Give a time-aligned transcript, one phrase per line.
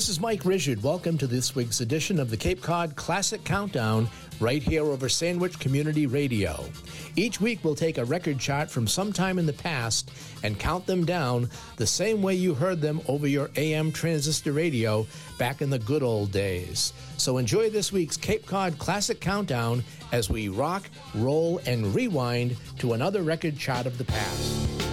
[0.00, 0.82] This is Mike Richard.
[0.82, 4.08] Welcome to this week's edition of the Cape Cod Classic Countdown
[4.40, 6.64] right here over Sandwich Community Radio.
[7.16, 10.10] Each week we'll take a record chart from some time in the past
[10.42, 15.06] and count them down the same way you heard them over your AM transistor radio
[15.38, 16.94] back in the good old days.
[17.18, 22.94] So enjoy this week's Cape Cod Classic Countdown as we rock, roll, and rewind to
[22.94, 24.89] another record chart of the past.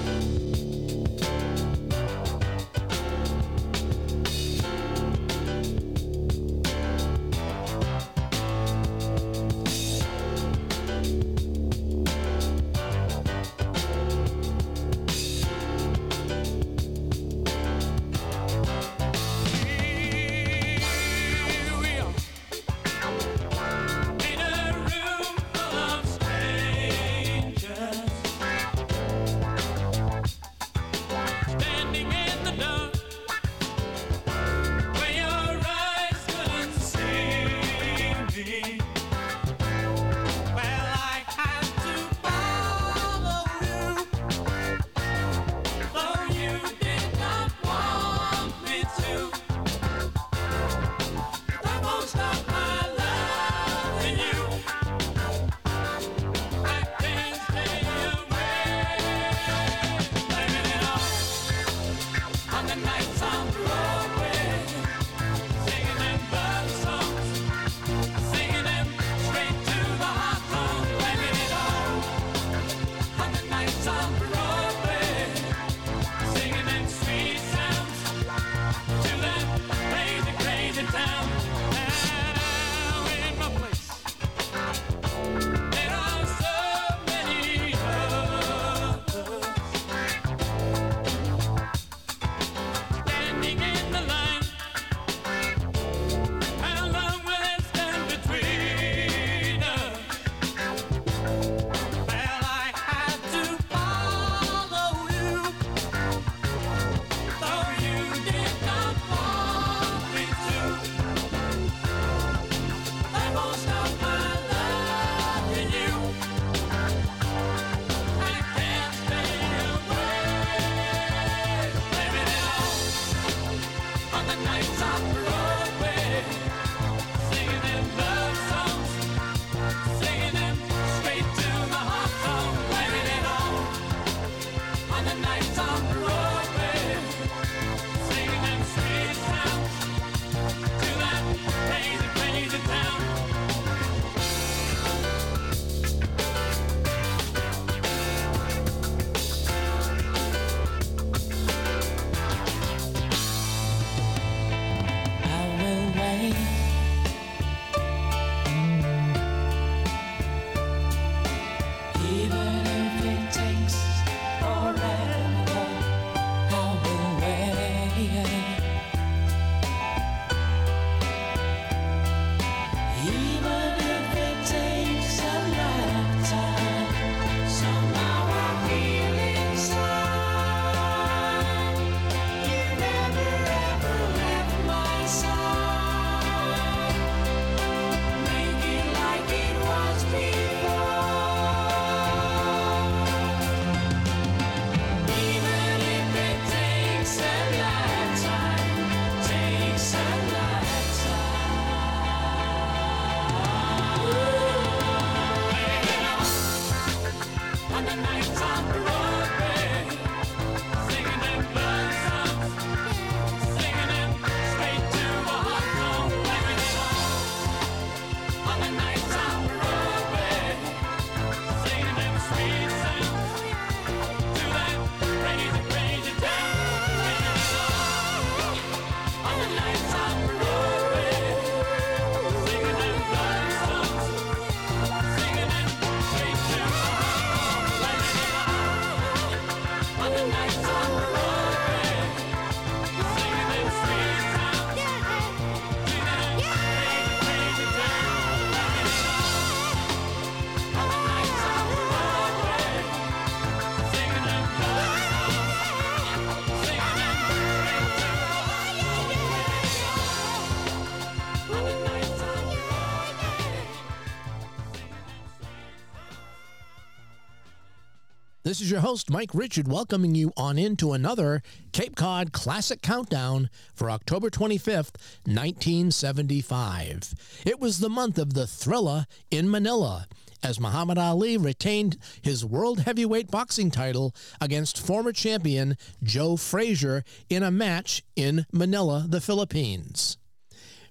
[268.57, 271.43] This is your host, Mike Richard, welcoming you on into another
[271.73, 274.95] Cape Cod Classic Countdown for October 25th,
[275.25, 277.13] 1975.
[277.45, 280.07] It was the month of the thriller in Manila
[280.41, 287.43] as Muhammad Ali retained his world heavyweight boxing title against former champion Joe Frazier in
[287.43, 290.17] a match in Manila, the Philippines.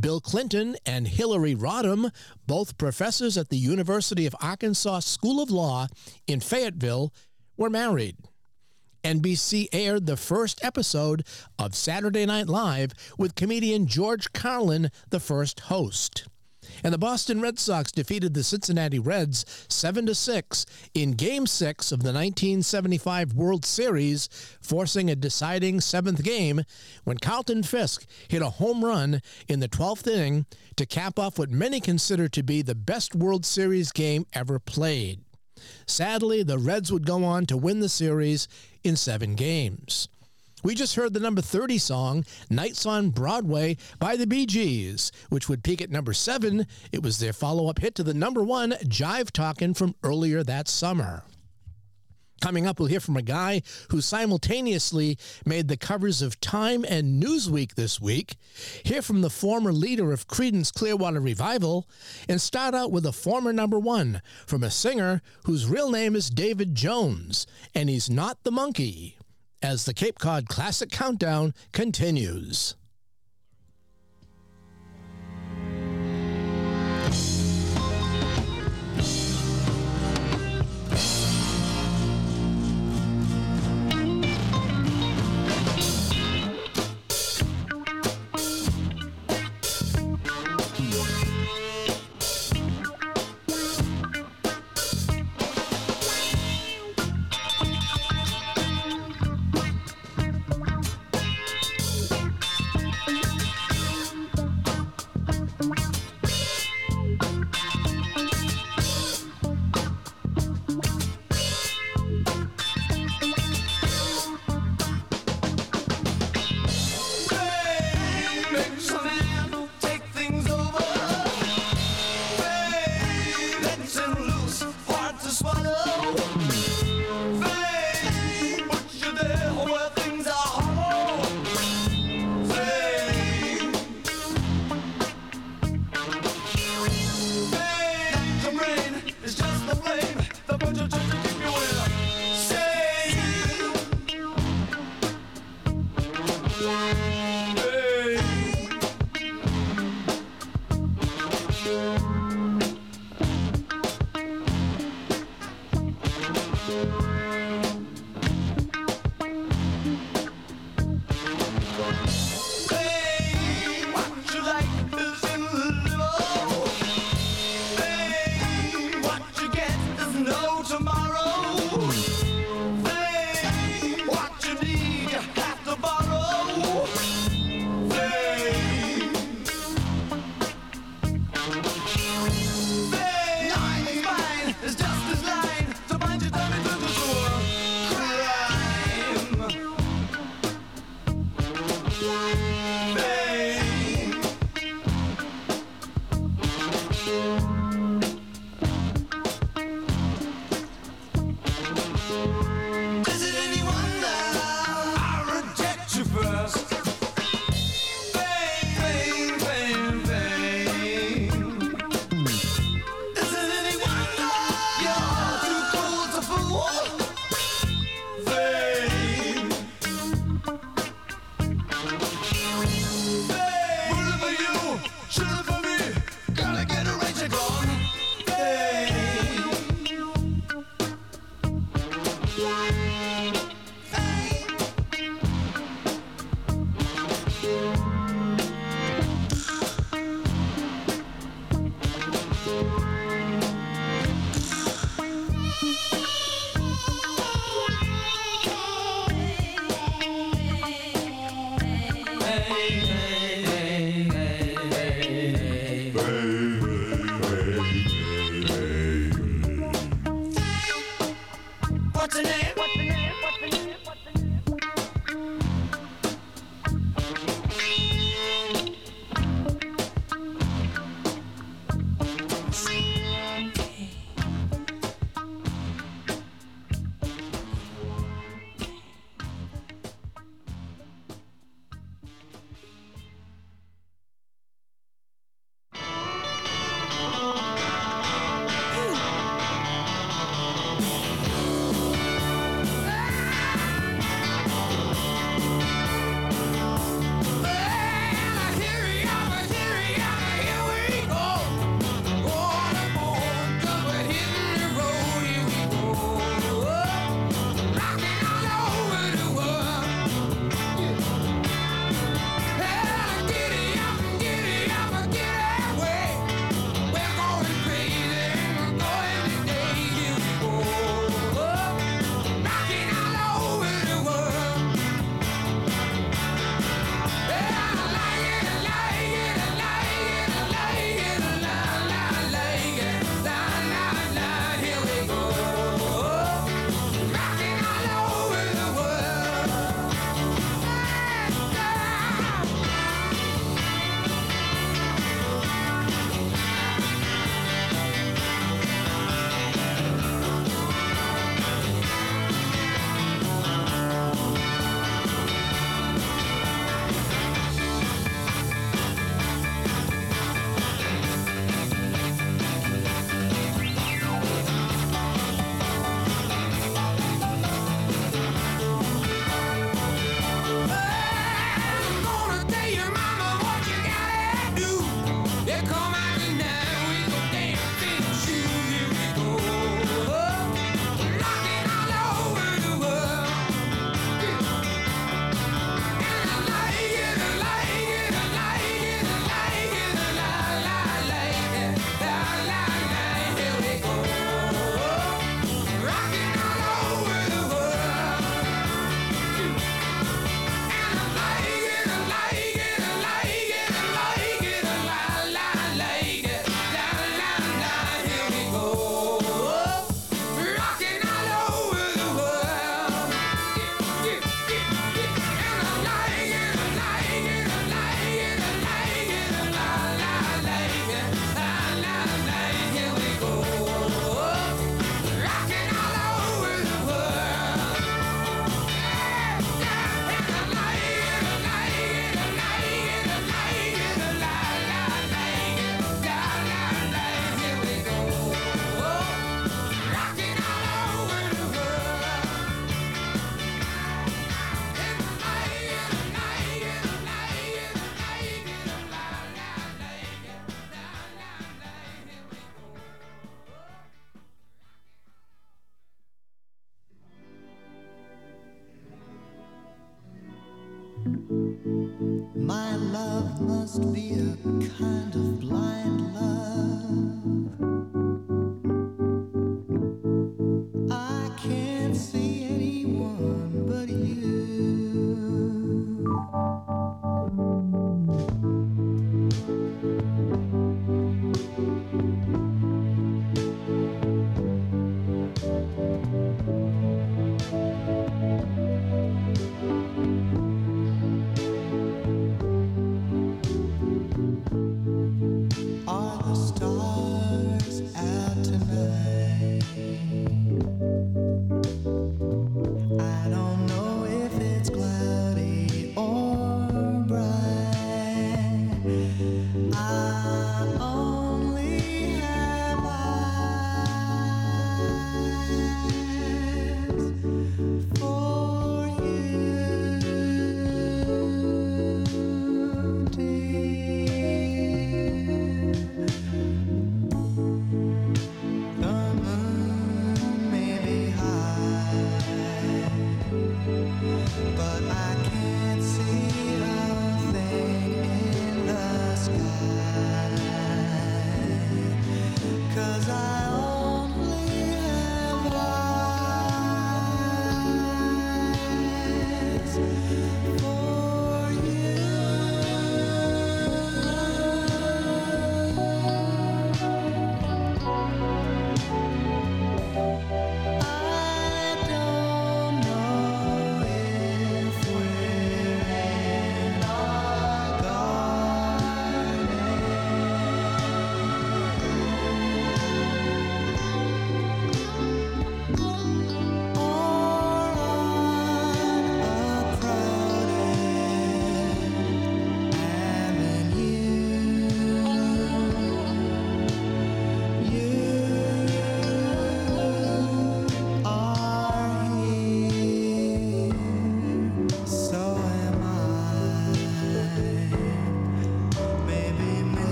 [0.00, 2.12] Bill Clinton and Hillary Rodham,
[2.46, 5.88] both professors at the University of Arkansas School of Law
[6.28, 7.12] in Fayetteville,
[7.58, 8.16] were married.
[9.04, 11.24] NBC aired the first episode
[11.58, 16.26] of Saturday Night Live with comedian George Carlin, the first host.
[16.84, 21.92] And the Boston Red Sox defeated the Cincinnati Reds 7 to 6 in game 6
[21.92, 24.28] of the 1975 World Series,
[24.60, 26.62] forcing a deciding 7th game
[27.04, 30.46] when Carlton Fisk hit a home run in the 12th inning
[30.76, 35.20] to cap off what many consider to be the best World Series game ever played.
[35.86, 38.48] Sadly, the Reds would go on to win the series
[38.84, 40.08] in seven games.
[40.64, 45.48] We just heard the number 30 song, Nights on Broadway, by the Bee Gees, which
[45.48, 46.66] would peak at number seven.
[46.90, 50.66] It was their follow up hit to the number one, Jive Talkin' from earlier that
[50.66, 51.22] summer.
[52.40, 57.22] Coming up, we'll hear from a guy who simultaneously made the covers of Time and
[57.22, 58.36] Newsweek this week,
[58.84, 61.88] hear from the former leader of Creedence Clearwater Revival,
[62.28, 66.30] and start out with a former number one from a singer whose real name is
[66.30, 69.16] David Jones, and he's not the Monkee,
[69.60, 72.76] as the Cape Cod Classic Countdown continues.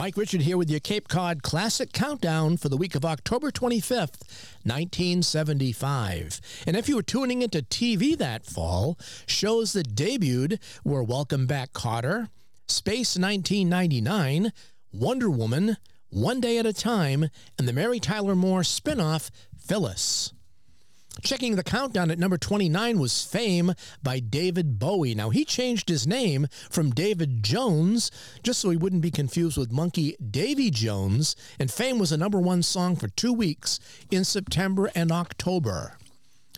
[0.00, 4.22] Mike Richard here with your Cape Cod Classic Countdown for the week of October 25th,
[4.64, 6.40] 1975.
[6.66, 11.74] And if you were tuning into TV that fall, shows that debuted were Welcome Back
[11.74, 12.30] Kotter,
[12.66, 14.54] Space 1999,
[14.90, 15.76] Wonder Woman,
[16.08, 20.32] One Day at a Time, and the Mary Tyler Moore spinoff, Phyllis.
[21.22, 25.14] Checking the countdown at number 29 was Fame by David Bowie.
[25.14, 28.10] Now, he changed his name from David Jones
[28.42, 32.40] just so he wouldn't be confused with Monkee Davy Jones, and Fame was a number
[32.40, 33.80] one song for two weeks
[34.10, 35.98] in September and October.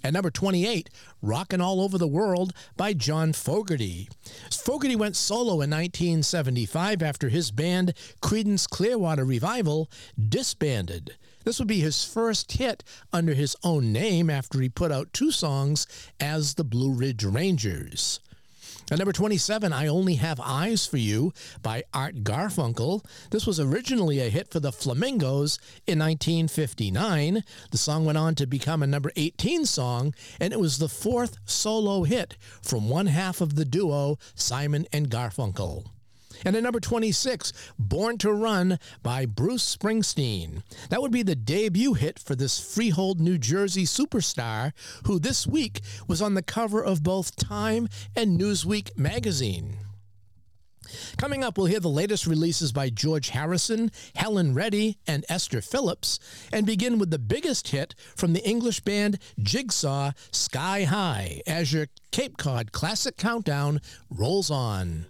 [0.05, 4.09] At number 28, Rockin' All Over the World by John Fogerty.
[4.51, 9.89] Fogerty went solo in 1975 after his band Creedence Clearwater Revival
[10.29, 11.17] disbanded.
[11.45, 15.31] This would be his first hit under his own name after he put out two
[15.31, 15.87] songs
[16.21, 18.21] as the Blue Ridge Rangers.
[18.91, 23.03] At number 27, I Only Have Eyes for You by Art Garfunkel.
[23.31, 27.43] This was originally a hit for the Flamingos in 1959.
[27.71, 31.39] The song went on to become a number 18 song, and it was the fourth
[31.47, 35.87] solo hit from one half of the duo, Simon and Garfunkel.
[36.45, 40.63] And at number 26, Born to Run by Bruce Springsteen.
[40.89, 44.73] That would be the debut hit for this Freehold, New Jersey superstar
[45.07, 49.79] who this week was on the cover of both Time and Newsweek magazine.
[51.17, 56.19] Coming up, we'll hear the latest releases by George Harrison, Helen Reddy, and Esther Phillips,
[56.53, 61.87] and begin with the biggest hit from the English band Jigsaw, Sky High, as your
[62.11, 65.07] Cape Cod Classic Countdown rolls on.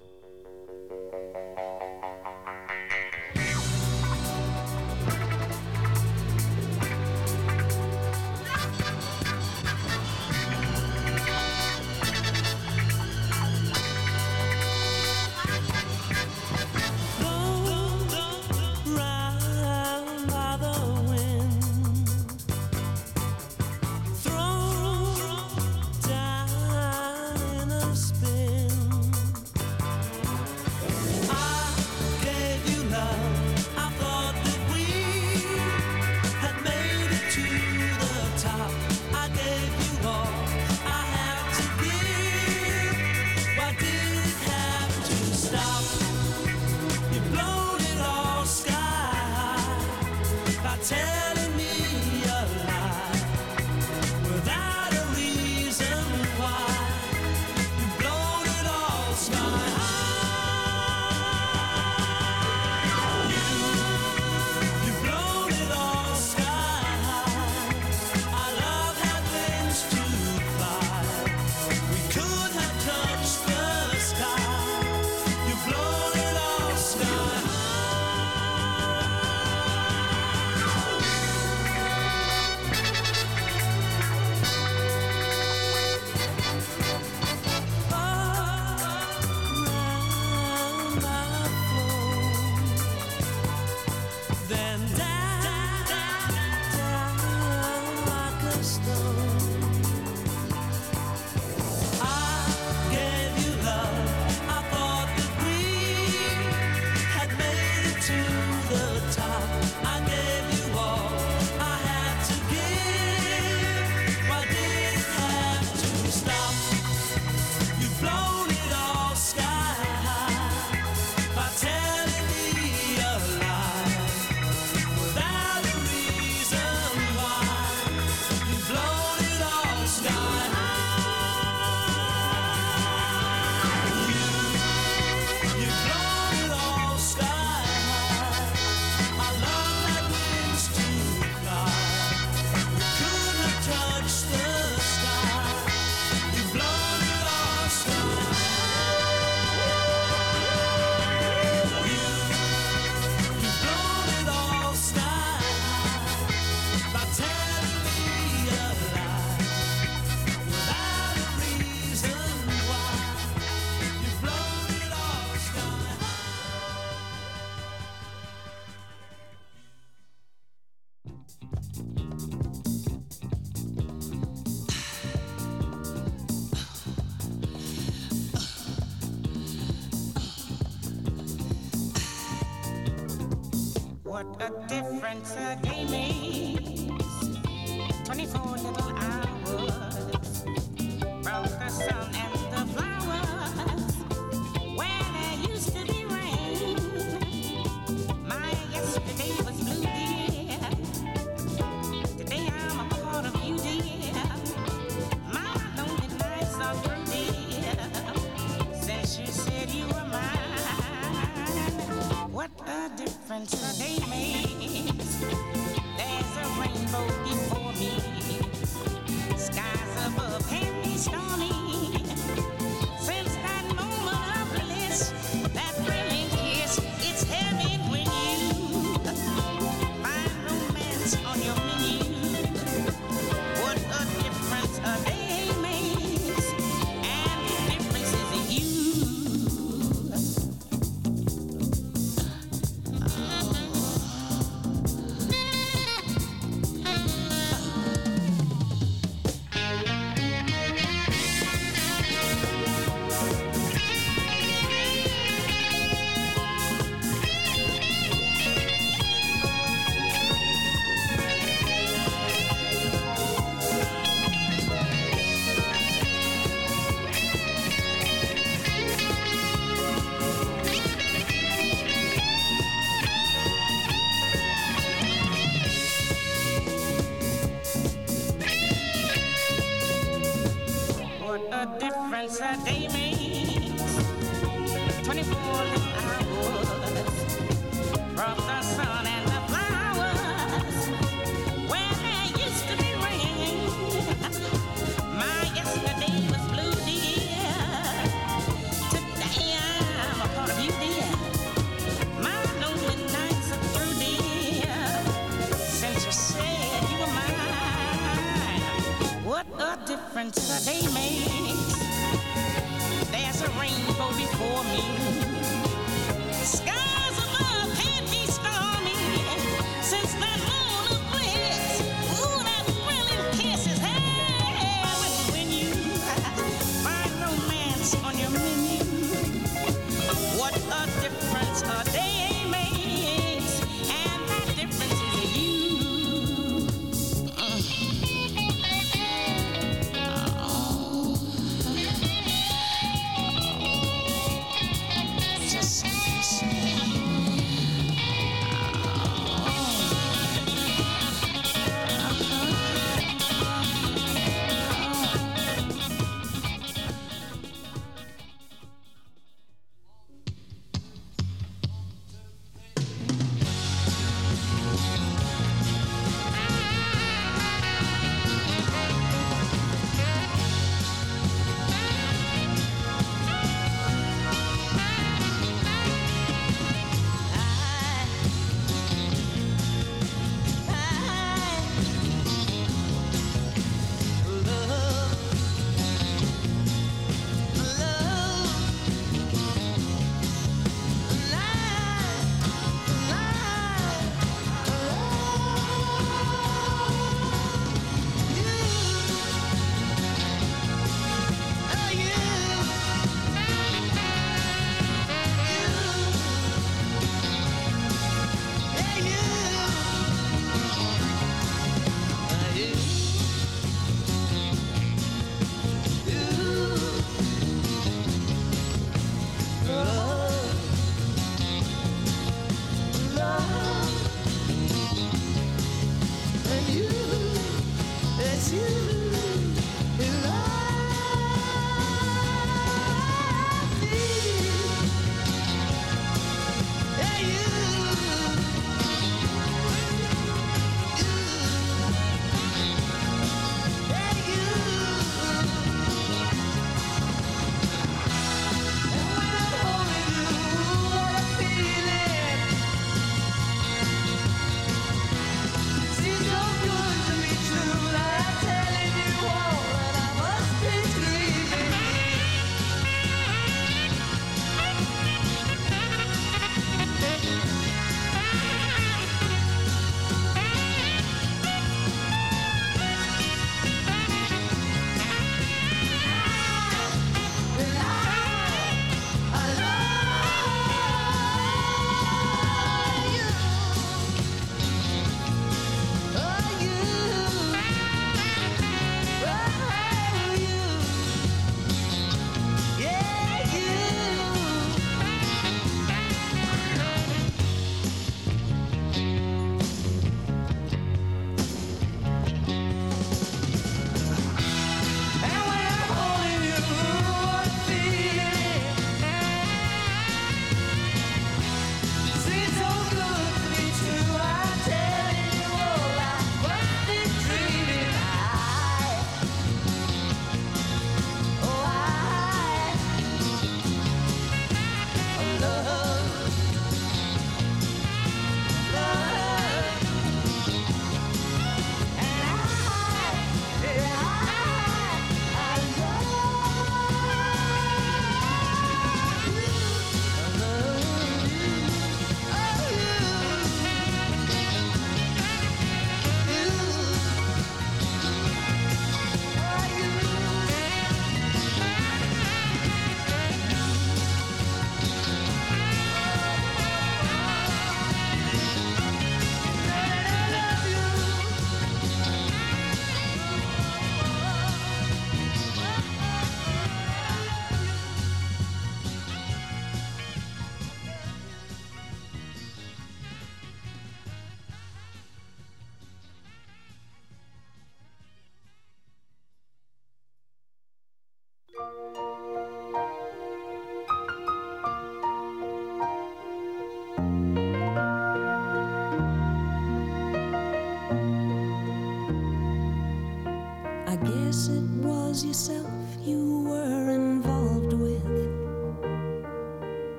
[185.21, 185.72] Just say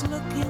[0.00, 0.47] It's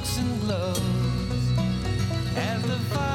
[0.00, 0.80] and gloves.
[2.34, 3.09] As the fire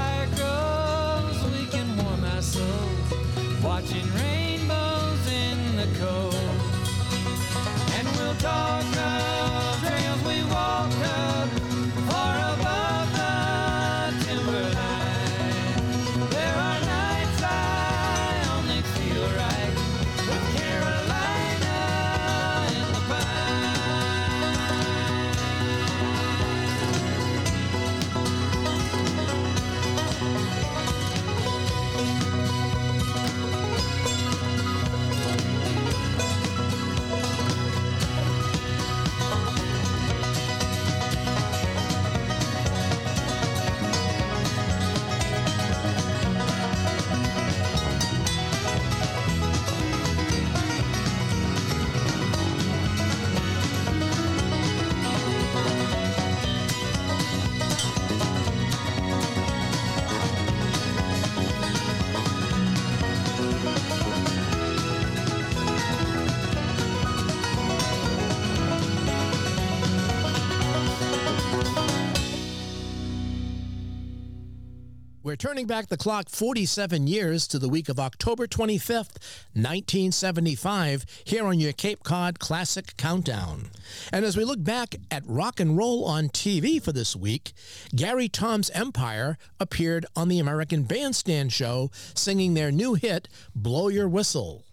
[75.55, 79.15] turning back the clock 47 years to the week of October 25th,
[79.53, 83.69] 1975, here on your Cape Cod Classic Countdown.
[84.11, 87.53] And as we look back at rock and roll on TV for this week,
[87.95, 94.09] Gary Toms Empire appeared on the American Bandstand show singing their new hit, Blow Your
[94.09, 94.65] Whistle.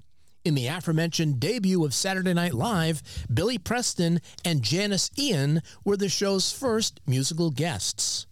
[0.44, 6.08] In the aforementioned debut of Saturday Night Live, Billy Preston and Janis Ian were the
[6.08, 8.26] show's first musical guests.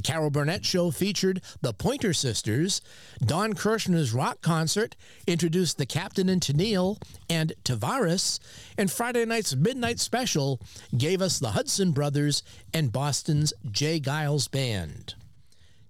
[0.00, 2.80] The Carol Burnett Show featured the Pointer Sisters.
[3.22, 4.96] Don Kirshner's rock concert
[5.26, 6.96] introduced the Captain and Tennille
[7.28, 8.40] and Tavares.
[8.78, 10.58] And Friday night's Midnight Special
[10.96, 12.42] gave us the Hudson Brothers
[12.72, 14.00] and Boston's J.
[14.00, 15.16] Geils Band.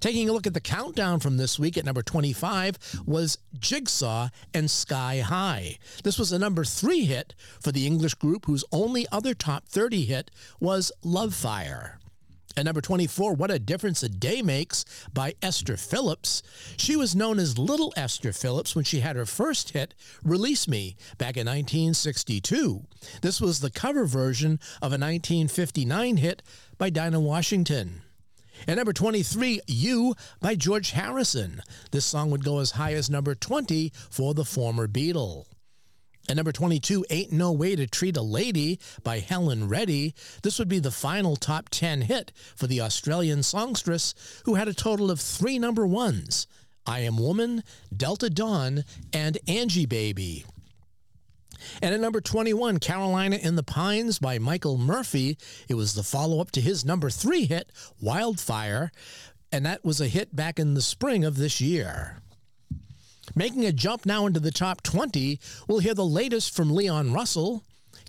[0.01, 4.69] Taking a look at the countdown from this week at number 25 was Jigsaw and
[4.69, 5.79] Sky High.
[6.03, 10.05] This was a number three hit for the English group whose only other top 30
[10.07, 12.00] hit was Love Fire.
[12.57, 14.85] At number 24, What a Difference a Day Makes
[15.15, 16.43] by Esther Phillips.
[16.77, 19.95] She was known as Little Esther Phillips when she had her first hit,
[20.25, 22.83] Release Me, back in 1962.
[23.23, 26.43] This was the cover version of a 1959 hit
[26.77, 28.03] by Dinah Washington.
[28.67, 31.63] At number 23, You by George Harrison.
[31.93, 35.47] This song would go as high as number 20 for the former Beatle.
[36.31, 40.15] At number 22, Ain't No Way to Treat a Lady by Helen Reddy.
[40.45, 44.15] This would be the final top 10 hit for the Australian songstress,
[44.45, 46.47] who had a total of three number ones
[46.87, 47.65] I Am Woman,
[47.97, 50.45] Delta Dawn, and Angie Baby.
[51.83, 55.37] And at number 21, Carolina in the Pines by Michael Murphey.
[55.69, 58.93] It was the follow up to his number three hit, Wildfire,
[59.51, 62.23] and that was a hit back in the spring of this year.
[63.35, 67.63] Making a jump now into the top 20, we'll hear the latest from Leon Russell,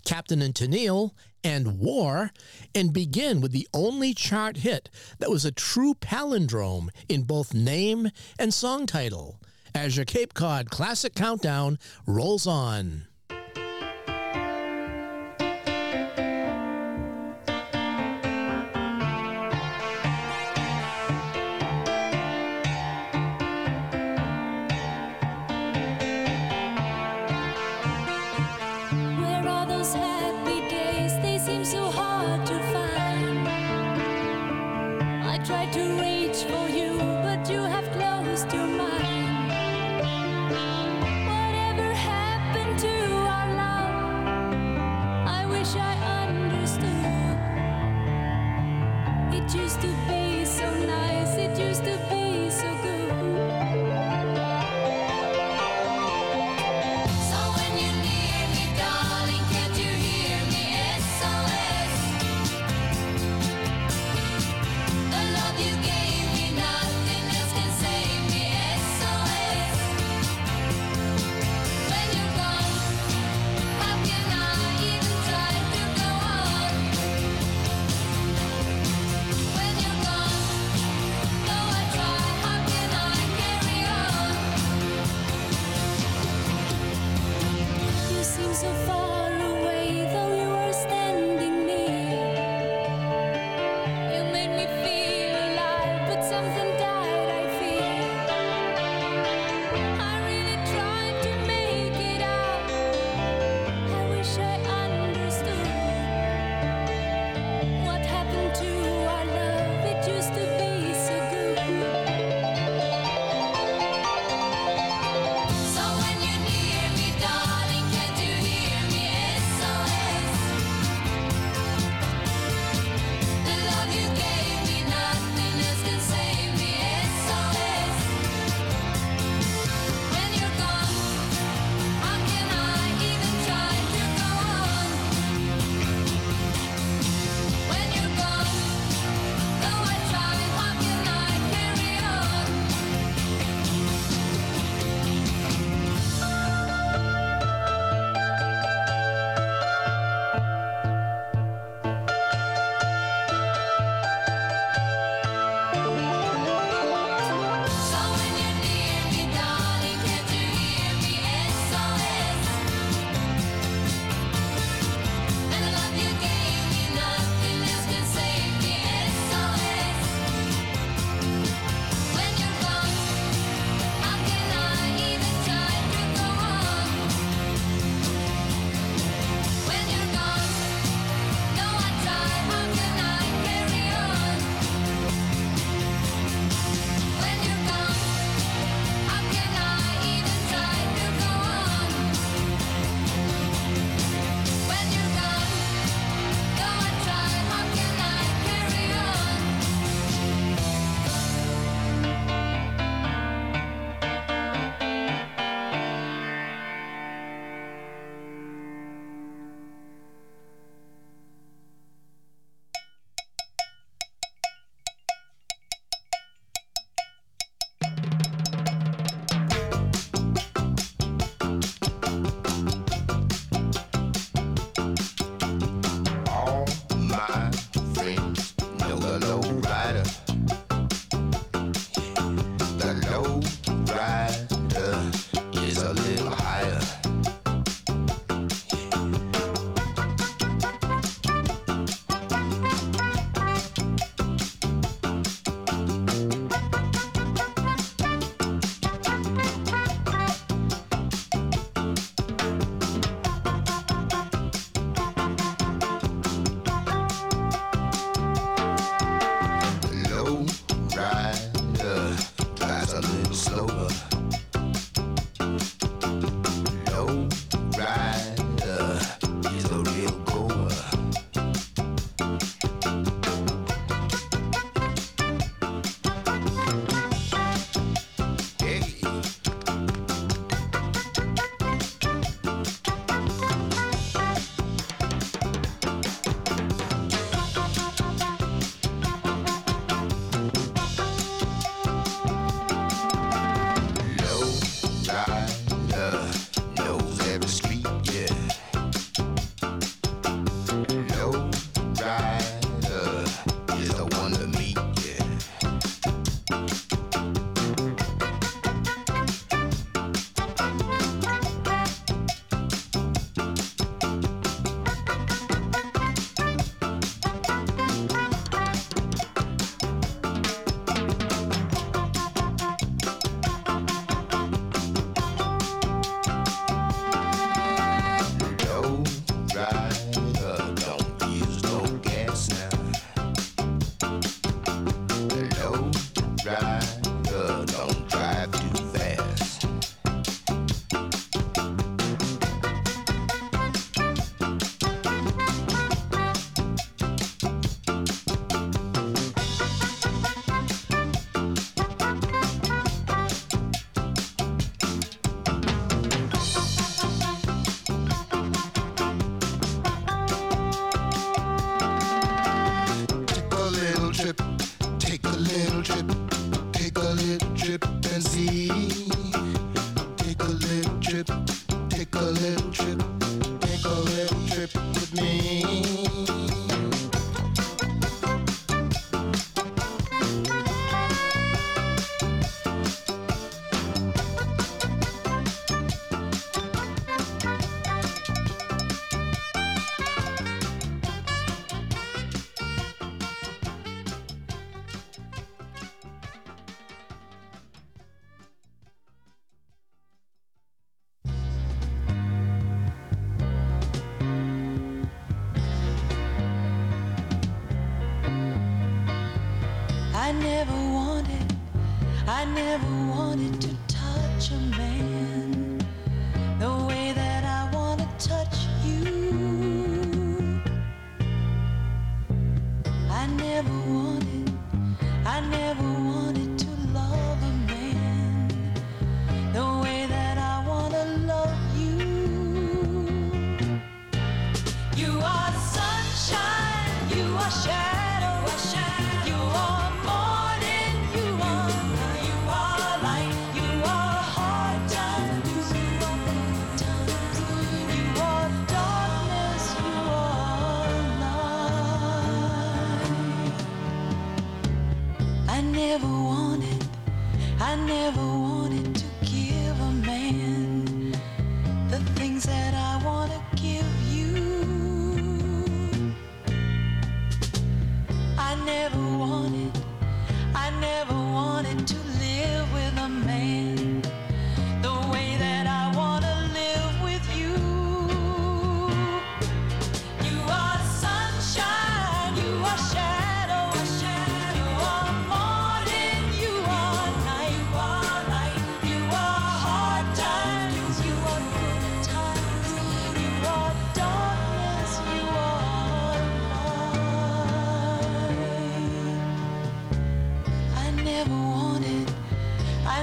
[0.04, 1.12] Captain and Tennille,
[1.44, 2.32] and War,
[2.74, 8.10] and begin with the only chart hit that was a true palindrome in both name
[8.38, 9.40] and song title,
[9.74, 13.06] as your Cape Cod Classic Countdown rolls on.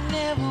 [0.07, 0.48] Just want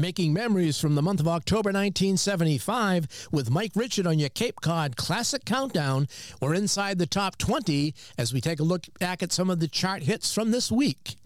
[0.00, 4.96] making memories from the month of October 1975 with Mike Richard on your Cape Cod
[4.96, 6.08] Classic Countdown.
[6.40, 9.68] We're inside the top 20 as we take a look back at some of the
[9.68, 11.16] chart hits from this week.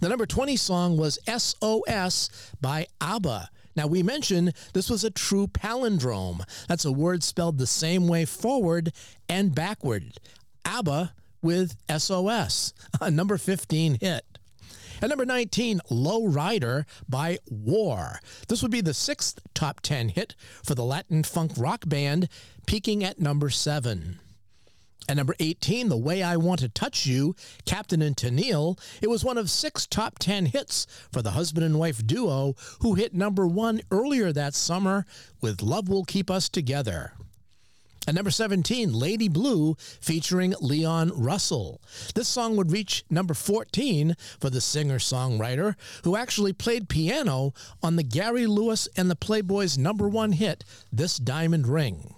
[0.00, 2.30] The number 20 song was SOS
[2.60, 3.50] by ABBA.
[3.76, 6.42] Now, we mentioned this was a true palindrome.
[6.68, 8.92] That's a word spelled the same way forward
[9.28, 10.18] and backward.
[10.64, 11.12] ABBA
[11.42, 14.31] with SOS, a number 15 hit.
[15.02, 18.20] At number 19, Low Rider by War.
[18.46, 22.28] This would be the sixth top 10 hit for the Latin funk rock band,
[22.68, 24.20] peaking at number 7.
[25.08, 27.34] At number 18, The Way I Want to Touch You,
[27.66, 28.78] Captain and Tennille.
[29.02, 32.94] It was one of six top 10 hits for the husband and wife duo who
[32.94, 35.04] hit number one earlier that summer
[35.40, 37.14] with Love Will Keep Us Together.
[38.08, 41.80] At number 17, Lady Blue featuring Leon Russell.
[42.16, 47.94] This song would reach number 14 for the singer songwriter who actually played piano on
[47.94, 52.14] the Gary Lewis and the Playboys' number one hit, This Diamond Ring.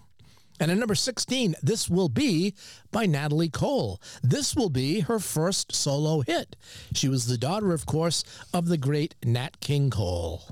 [0.59, 2.55] And at number 16, This Will Be
[2.91, 4.01] by Natalie Cole.
[4.23, 6.57] This will be her first solo hit.
[6.95, 8.25] She was the daughter, of course,
[8.55, 10.45] of the great Nat King Cole.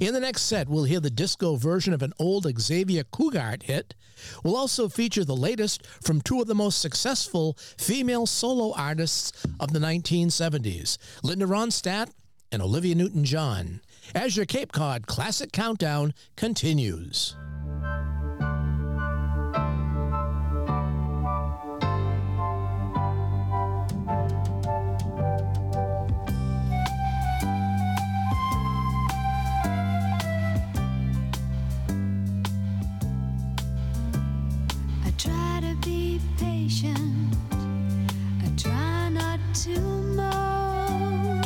[0.00, 3.94] In the next set, we'll hear the disco version of an old Xavier Cugat hit.
[4.44, 9.72] We'll also feature the latest from two of the most successful female solo artists of
[9.72, 12.10] the 1970s, Linda Ronstadt
[12.50, 13.80] and Olivia Newton-John,
[14.14, 17.36] as your Cape Cod Classic Countdown continues.
[36.70, 41.40] I try not to moan,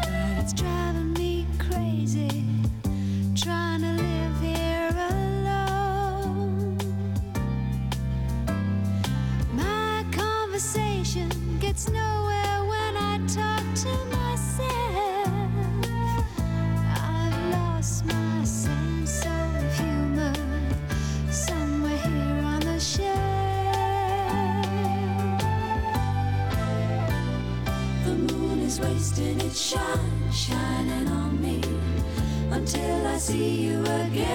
[0.00, 2.46] but it's driving me crazy.
[3.36, 6.78] Trying to live here alone.
[9.52, 11.28] My conversation
[11.60, 12.43] gets nowhere.
[28.74, 31.60] is wasting its shine, shining on me
[32.50, 34.28] until I see you again.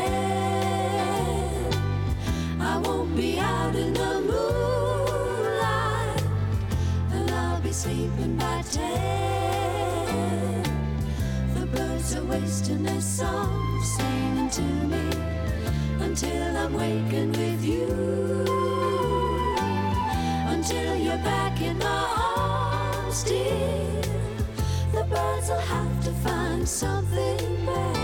[2.61, 6.23] I won't be out in the moonlight,
[7.11, 10.63] and I'll be sleeping by ten.
[11.55, 15.09] The birds are wasting their song, singing to me
[15.99, 18.45] until I'm waking with you.
[20.47, 23.78] Until you're back in my arms, dear
[25.39, 27.98] guess I'll have to find something better.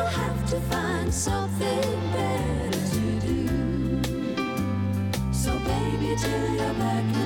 [0.00, 3.46] I have to find something better to do.
[5.32, 7.19] So, baby, till you're back.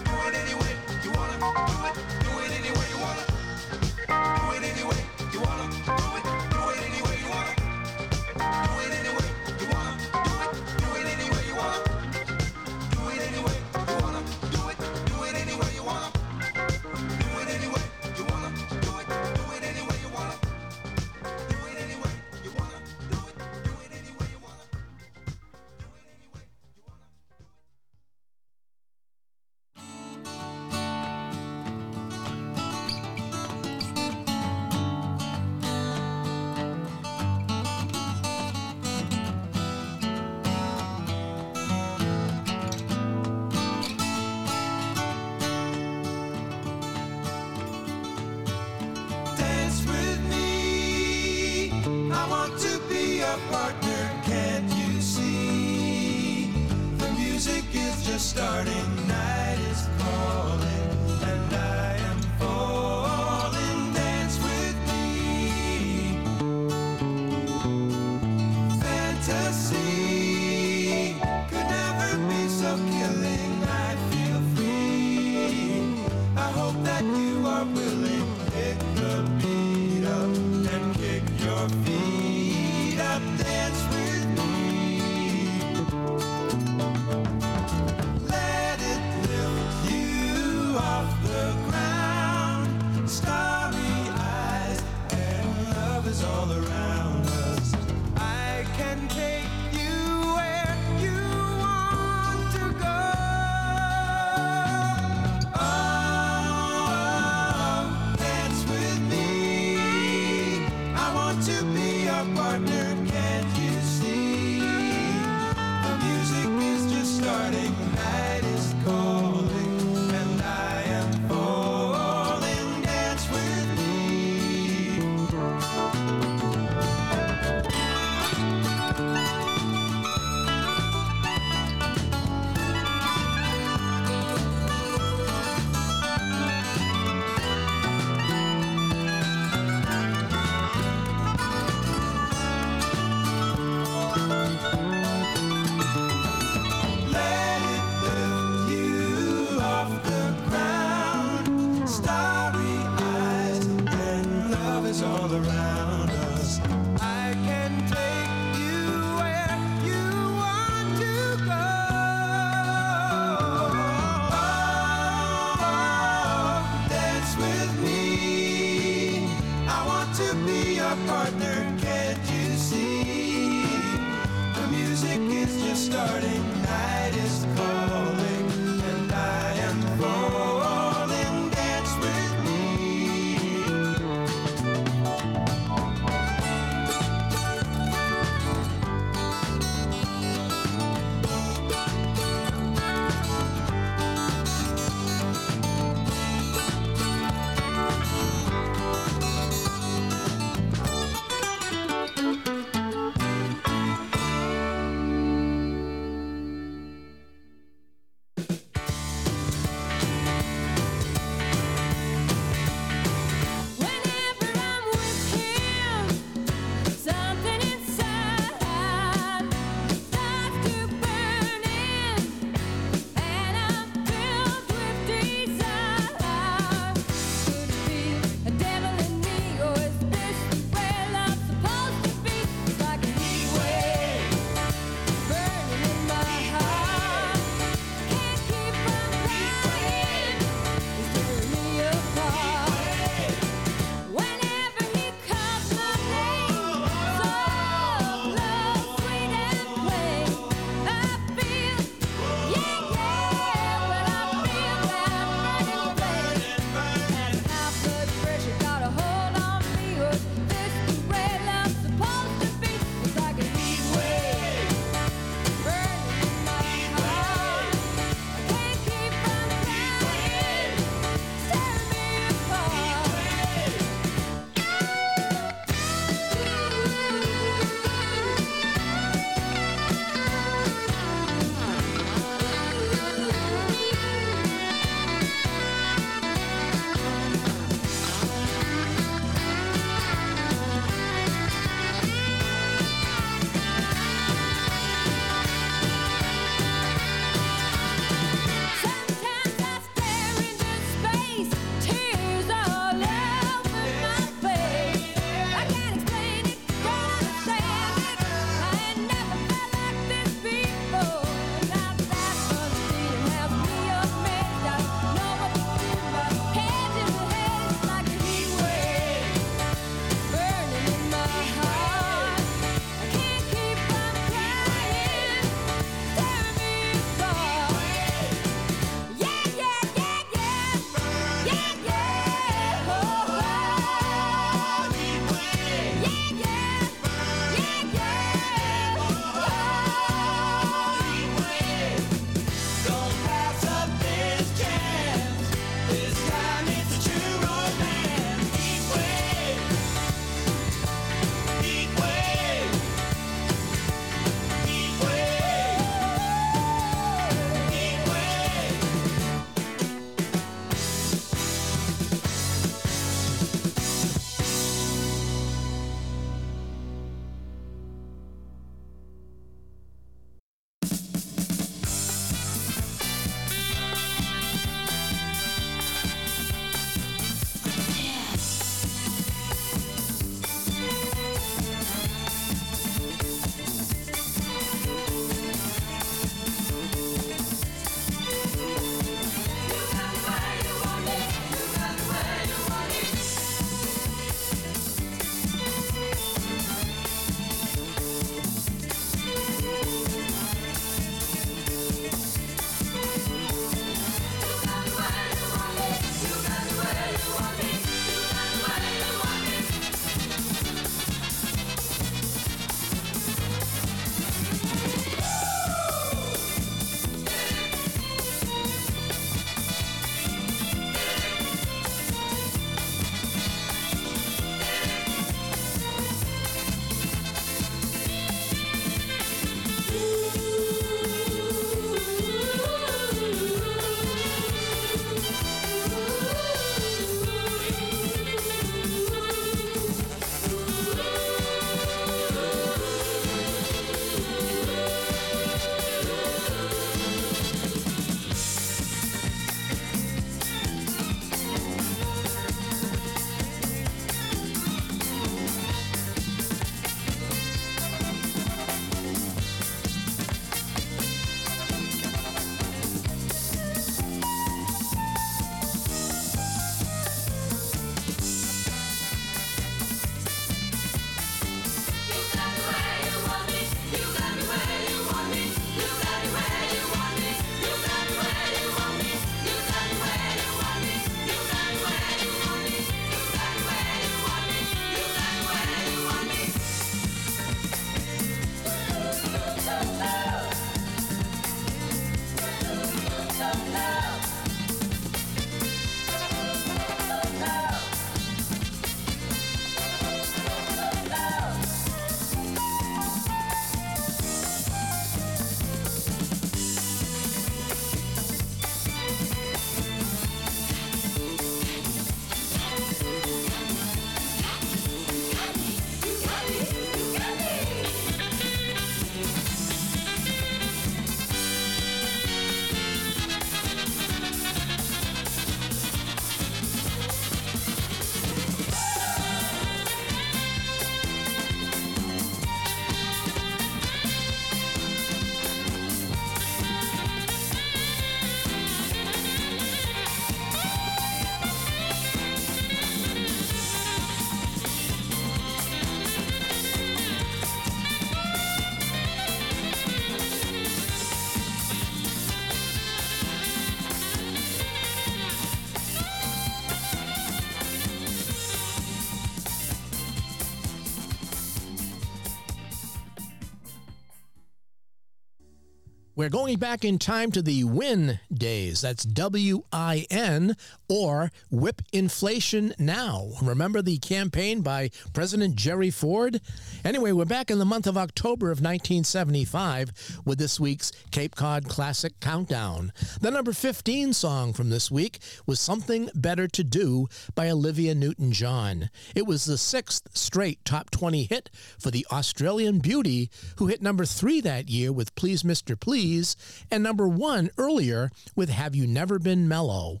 [566.26, 568.80] We're going back in time to the WIN days.
[568.80, 570.56] That's W I N
[570.88, 573.30] or Whip Inflation Now.
[573.42, 576.40] Remember the campaign by President Jerry Ford?
[576.84, 581.68] Anyway, we're back in the month of October of 1975 with this week's Cape Cod
[581.68, 582.92] Classic Countdown.
[583.20, 588.32] The number 15 song from this week was Something Better to Do by Olivia Newton
[588.32, 588.90] John.
[589.14, 594.04] It was the sixth straight top 20 hit for the Australian beauty, who hit number
[594.04, 595.78] three that year with Please Mr.
[595.78, 596.36] Please
[596.70, 600.00] and number one earlier with Have You Never Been Mellow.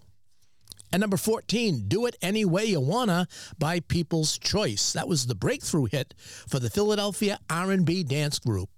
[0.92, 3.28] And number 14, Do It Any Way You Wanna
[3.58, 4.92] by People's Choice.
[4.92, 8.70] That was the breakthrough hit for the Philadelphia R&B dance group.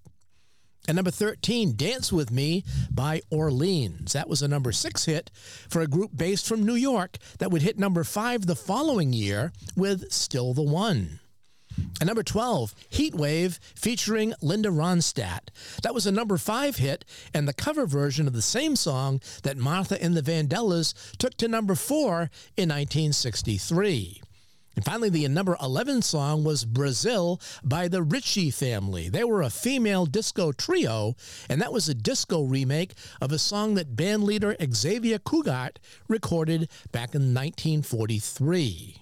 [0.88, 4.14] And number 13, Dance With Me by Orleans.
[4.14, 5.30] That was a number 6 hit
[5.68, 9.52] for a group based from New York that would hit number 5 the following year
[9.76, 11.20] with Still the One.
[12.00, 15.48] And number 12, Heat Wave featuring Linda Ronstadt.
[15.82, 19.56] That was a number 5 hit and the cover version of the same song that
[19.56, 24.22] Martha and the Vandellas took to number 4 in 1963.
[24.78, 29.08] And finally, the number 11 song was Brazil by the Ritchie family.
[29.08, 31.16] They were a female disco trio,
[31.48, 37.16] and that was a disco remake of a song that bandleader Xavier Cugat recorded back
[37.16, 38.97] in 1943.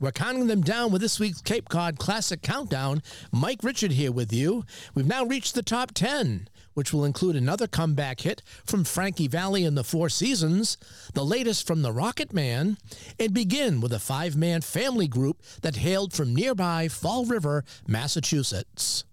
[0.00, 3.02] We're counting them down with this week's Cape Cod Classic Countdown.
[3.30, 4.64] Mike Richard here with you.
[4.94, 9.62] We've now reached the top 10, which will include another comeback hit from Frankie Valli
[9.62, 10.78] and the Four Seasons,
[11.12, 12.78] the latest from the Rocket Man,
[13.18, 19.04] and begin with a five man family group that hailed from nearby Fall River, Massachusetts.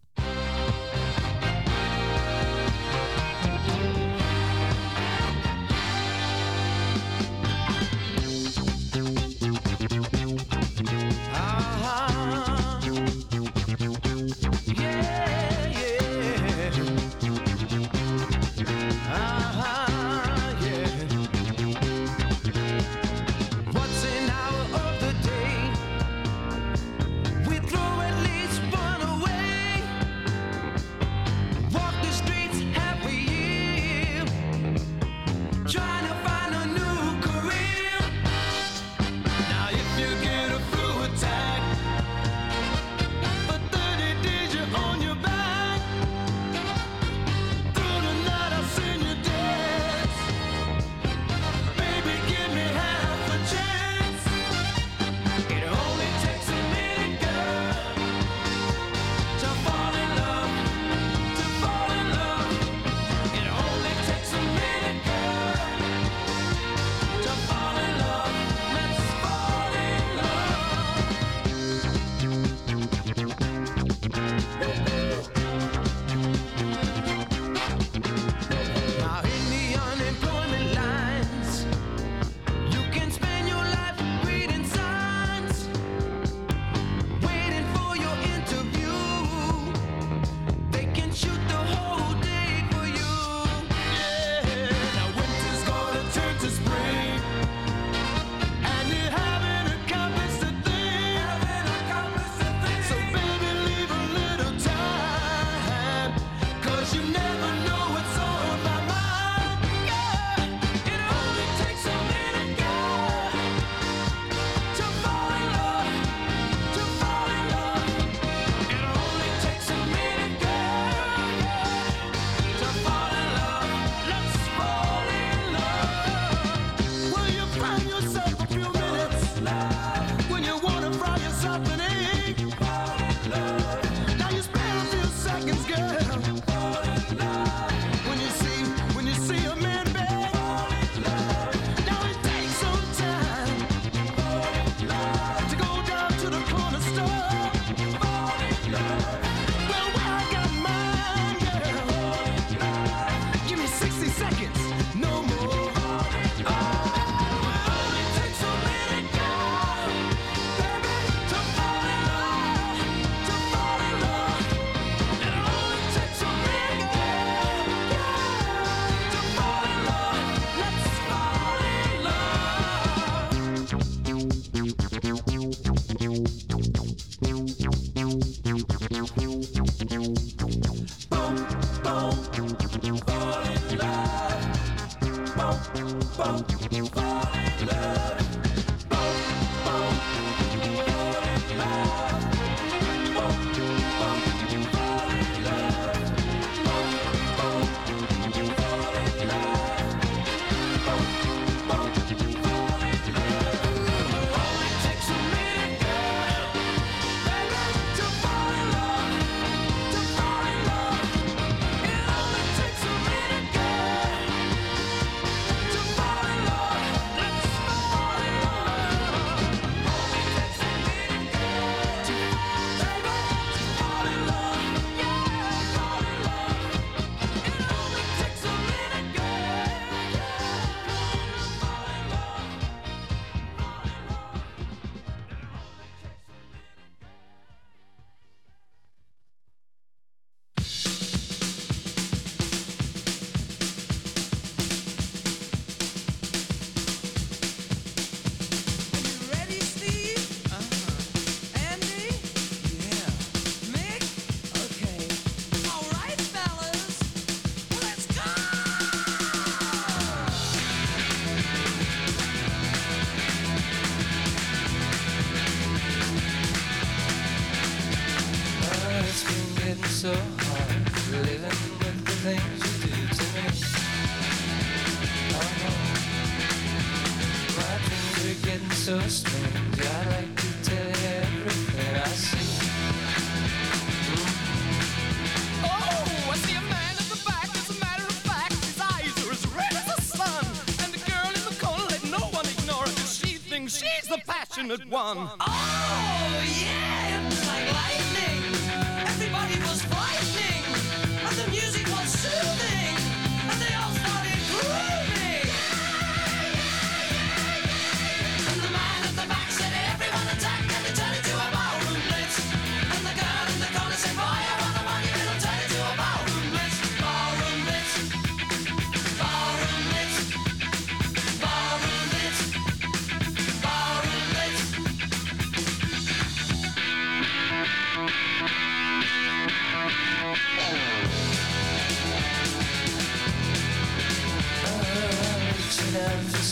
[294.67, 295.29] Passionate one.
[295.39, 296.86] Oh, yeah,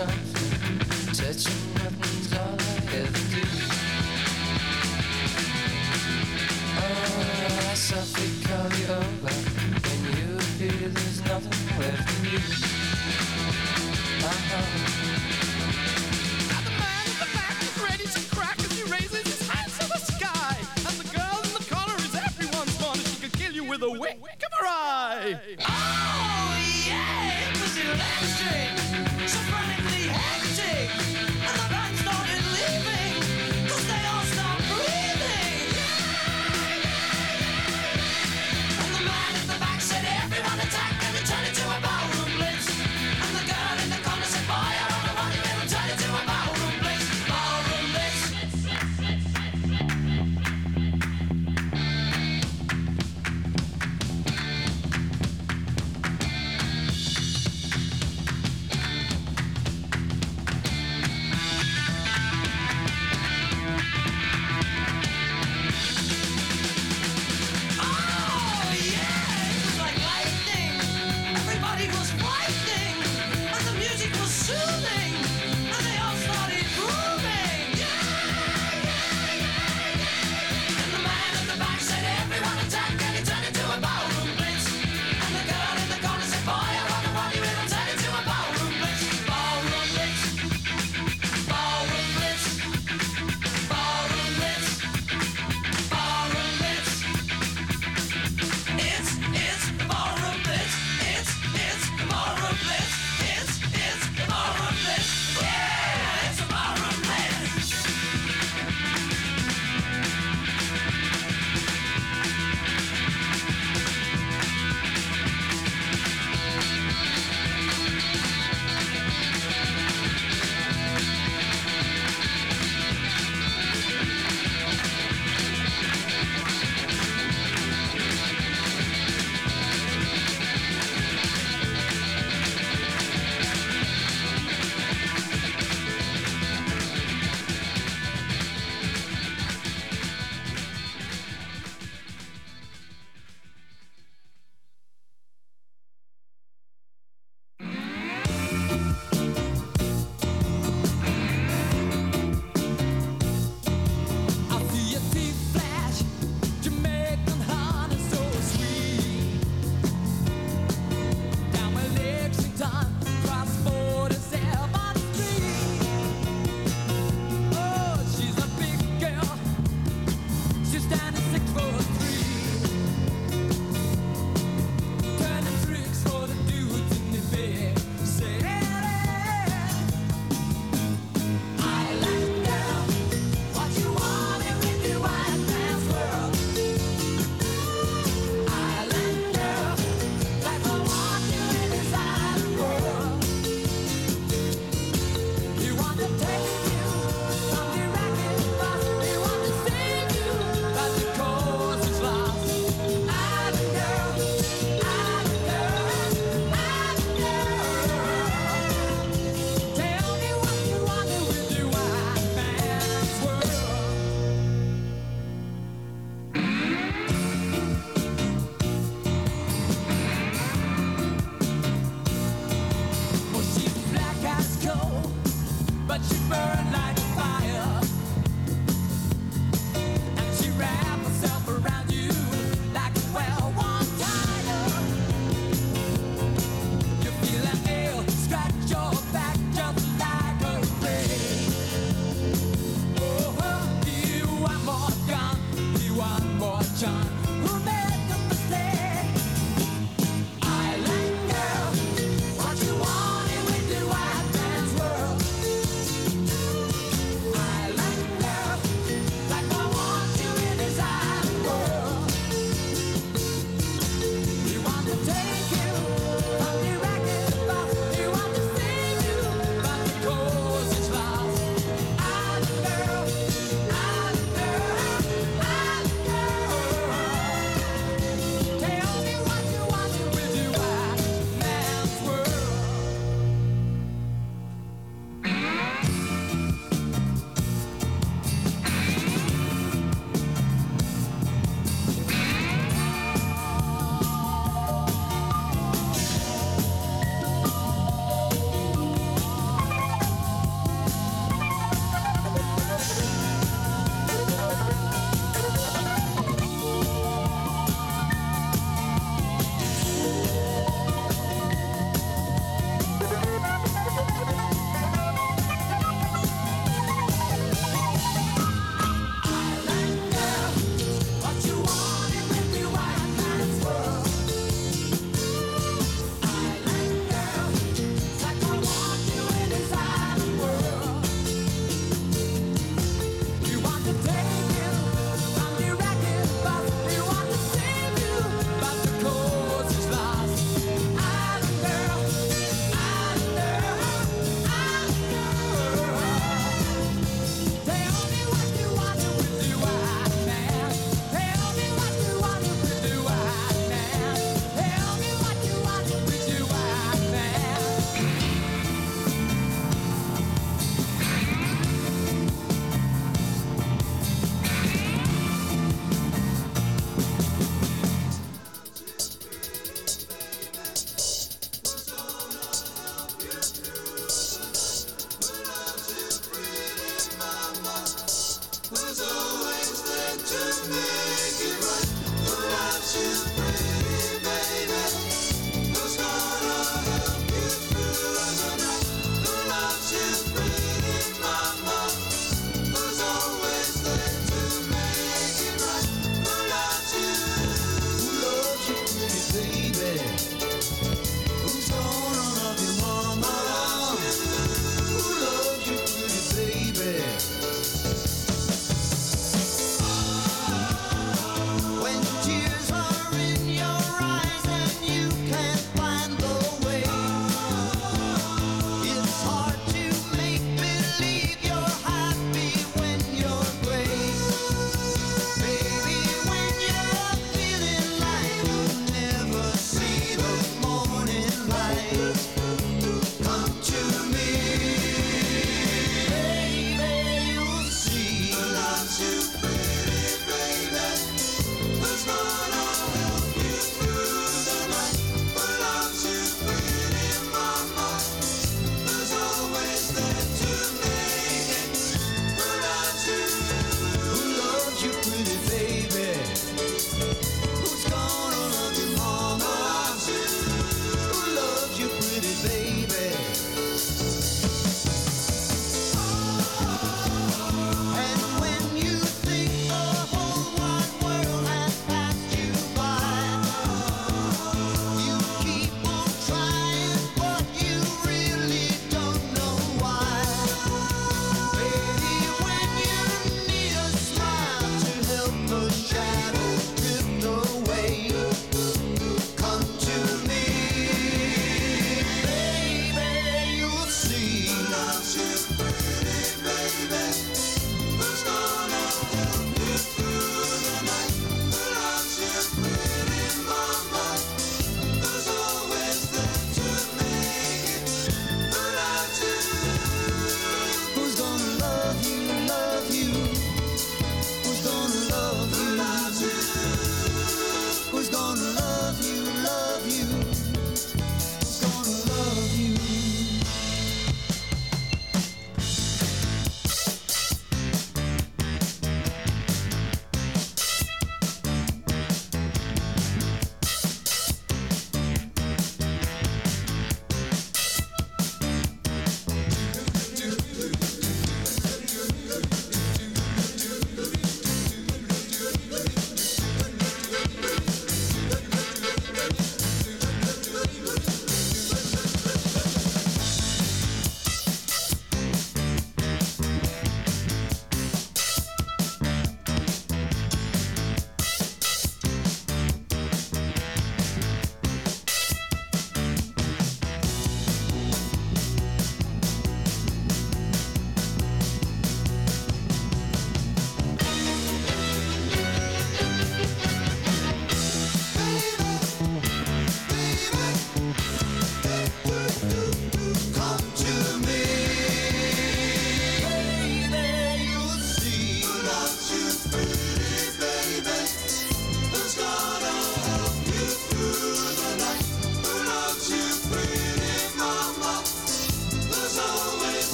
[0.00, 0.31] out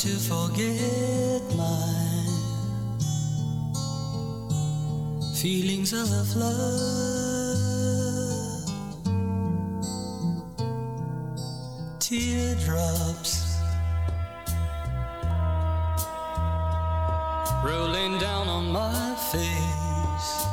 [0.00, 2.24] to forget my
[5.36, 7.50] feelings of love.
[11.98, 13.58] Teardrops.
[17.62, 20.46] Rolling down on my face,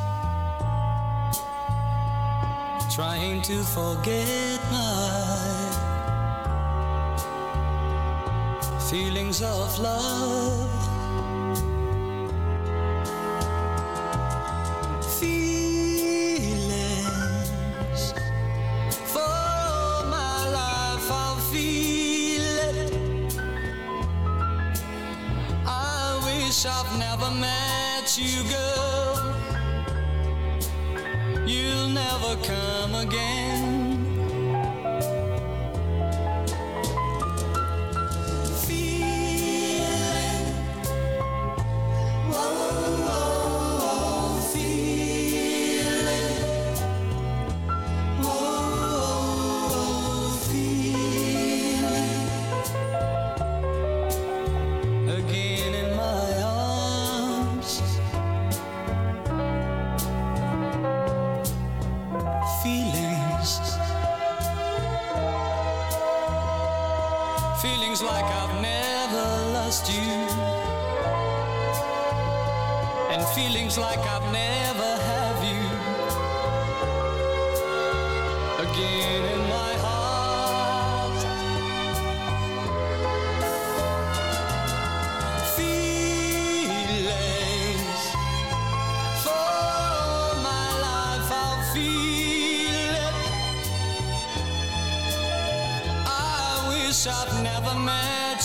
[2.94, 5.87] trying to forget my
[8.98, 10.70] feelings of love.
[15.20, 16.44] Feelings
[19.14, 22.92] for all my life, I'll feel it.
[25.68, 29.16] I wish I've never met you, girl.
[31.46, 33.47] You'll never come again.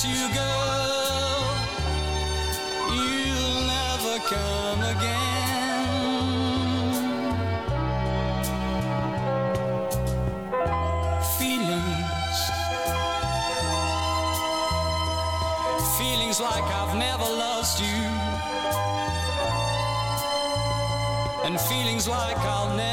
[0.04, 1.56] You girl.
[2.90, 5.92] You'll never come again.
[11.38, 12.38] Feelings.
[15.98, 18.02] Feelings like I've never lost you.
[21.44, 22.91] And feelings like I'll never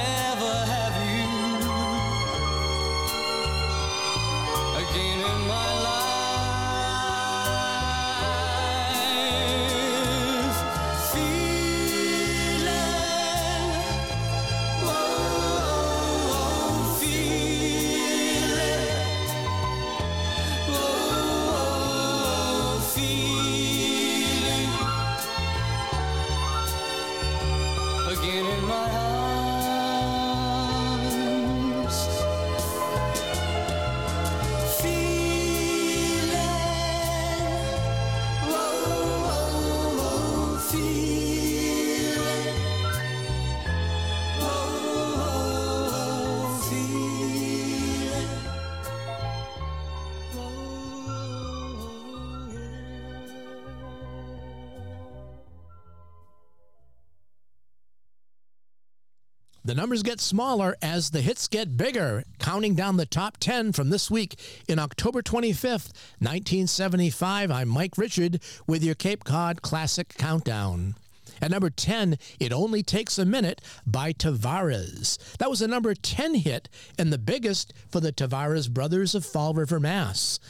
[59.79, 64.11] numbers get smaller as the hits get bigger, counting down the top 10 from this
[64.11, 64.37] week
[64.67, 67.49] in October 25th, 1975.
[67.49, 70.95] I'm Mike Richard with your Cape Cod Classic Countdown.
[71.41, 75.17] At number 10, It Only Takes a Minute by Tavares.
[75.37, 79.53] That was a number 10 hit and the biggest for the Tavares brothers of Fall
[79.53, 80.41] River, Mass.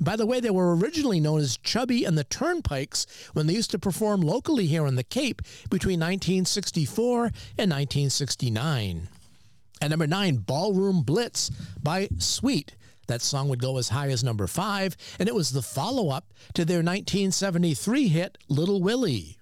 [0.00, 3.72] By the way, they were originally known as Chubby and the Turnpikes when they used
[3.72, 7.24] to perform locally here on the Cape between 1964
[7.58, 9.08] and 1969.
[9.80, 11.50] At number 9, Ballroom Blitz
[11.82, 12.74] by Sweet.
[13.08, 16.32] That song would go as high as number 5, and it was the follow up
[16.54, 19.38] to their 1973 hit Little Willie.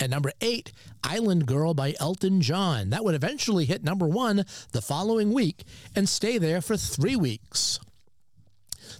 [0.00, 2.90] At number 8, Island Girl by Elton John.
[2.90, 7.78] That would eventually hit number 1 the following week and stay there for three weeks.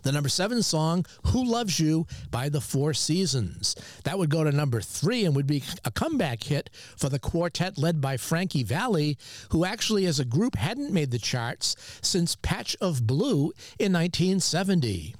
[0.02, 3.74] The number seven song, Who Loves You by the Four Seasons.
[4.04, 7.78] That would go to number three and would be a comeback hit for the quartet
[7.78, 9.18] led by Frankie Valli,
[9.50, 15.14] who actually as a group hadn't made the charts since Patch of Blue in 1970.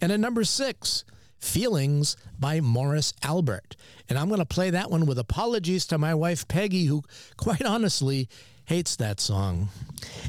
[0.00, 1.04] And at number six,
[1.42, 3.74] Feelings by Morris Albert.
[4.08, 7.02] And I'm going to play that one with apologies to my wife Peggy, who
[7.36, 8.28] quite honestly
[8.64, 9.68] hates that song.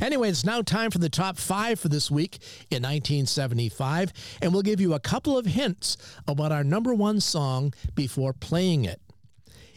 [0.01, 2.39] Anyway, it's now time for the top five for this week
[2.69, 5.97] in 1975, and we'll give you a couple of hints
[6.27, 9.01] about our number one song before playing it.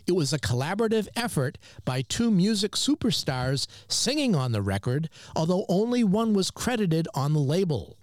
[0.06, 6.04] It was a collaborative effort by two music superstars singing on the record, although only
[6.04, 7.96] one was credited on the label.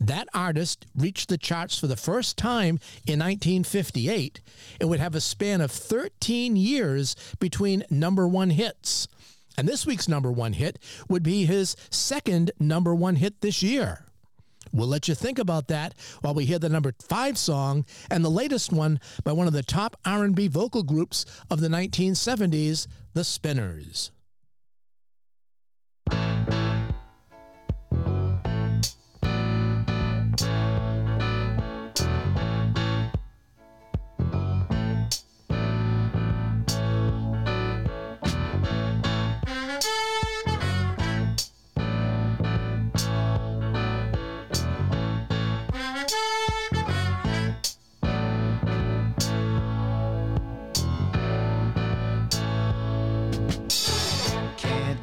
[0.00, 4.40] That artist reached the charts for the first time in 1958
[4.80, 9.08] and would have a span of 13 years between number one hits.
[9.58, 10.78] And this week's number one hit
[11.08, 14.04] would be his second number one hit this year.
[14.72, 18.28] We'll let you think about that while we hear the number 5 song and the
[18.28, 24.12] latest one by one of the top R&B vocal groups of the 1970s, The Spinners.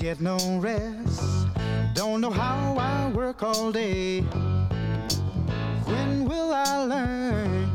[0.06, 1.48] Get no rest.
[1.95, 4.22] Don't know how I work all day.
[5.90, 7.72] When will I learn?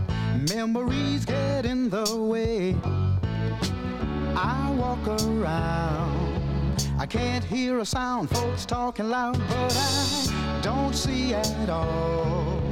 [0.49, 2.77] Memories get in the way.
[4.37, 6.87] I walk around.
[7.01, 12.63] I can't hear a sound, folks talking loud, but I don't see at all.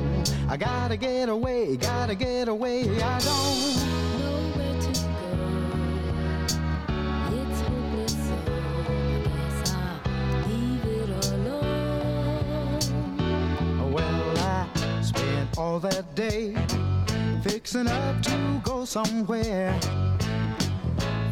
[0.49, 2.83] I gotta get away, gotta get away.
[3.03, 3.88] I don't
[15.59, 16.55] all that day
[17.43, 19.77] fixing up to go somewhere.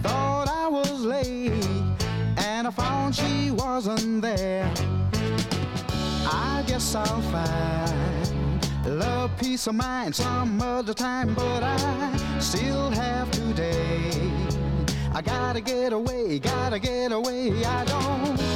[0.03, 1.53] Thought I was late,
[2.36, 4.69] and I found she wasn't there.
[6.27, 13.31] I guess I'll find love, peace of mind some other time, but I still have
[13.31, 14.11] today.
[15.15, 17.65] I gotta get away, gotta get away.
[17.65, 18.56] I don't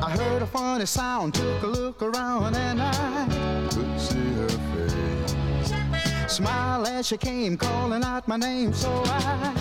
[0.00, 3.26] I heard a funny sound, took a look around, and I
[3.70, 5.72] could see her face.
[6.26, 9.54] Smile as she came, calling out my name, so I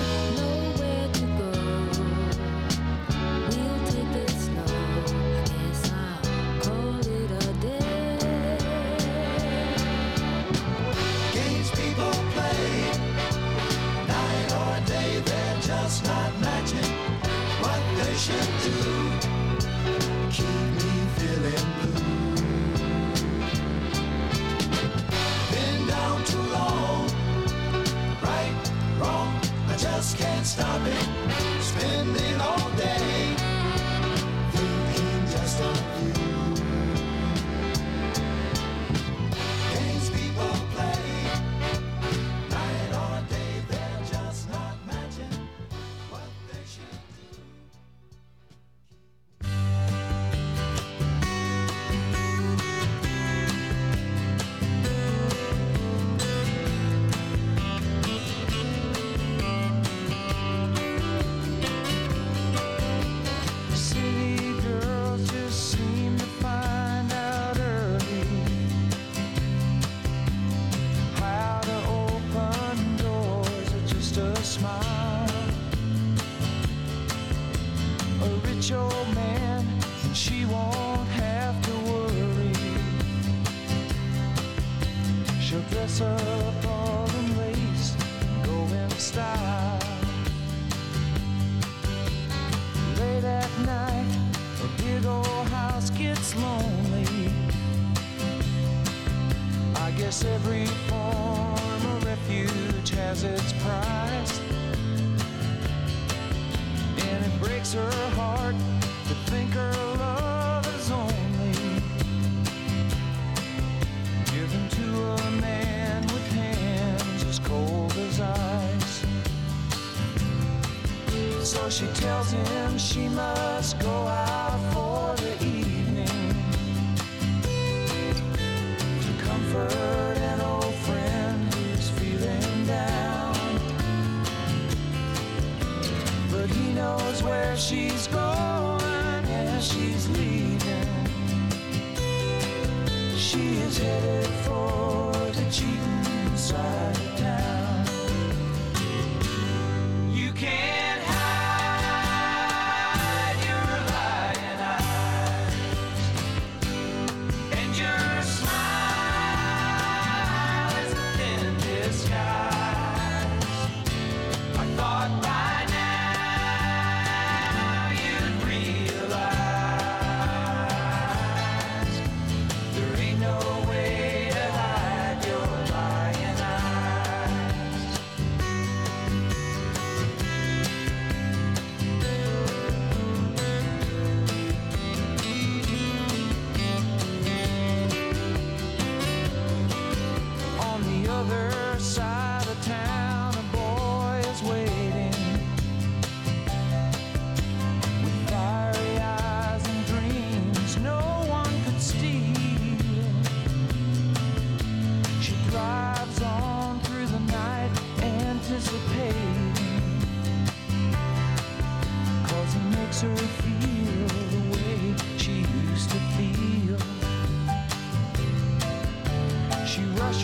[29.78, 31.62] just can't stop it.
[31.62, 32.27] Spending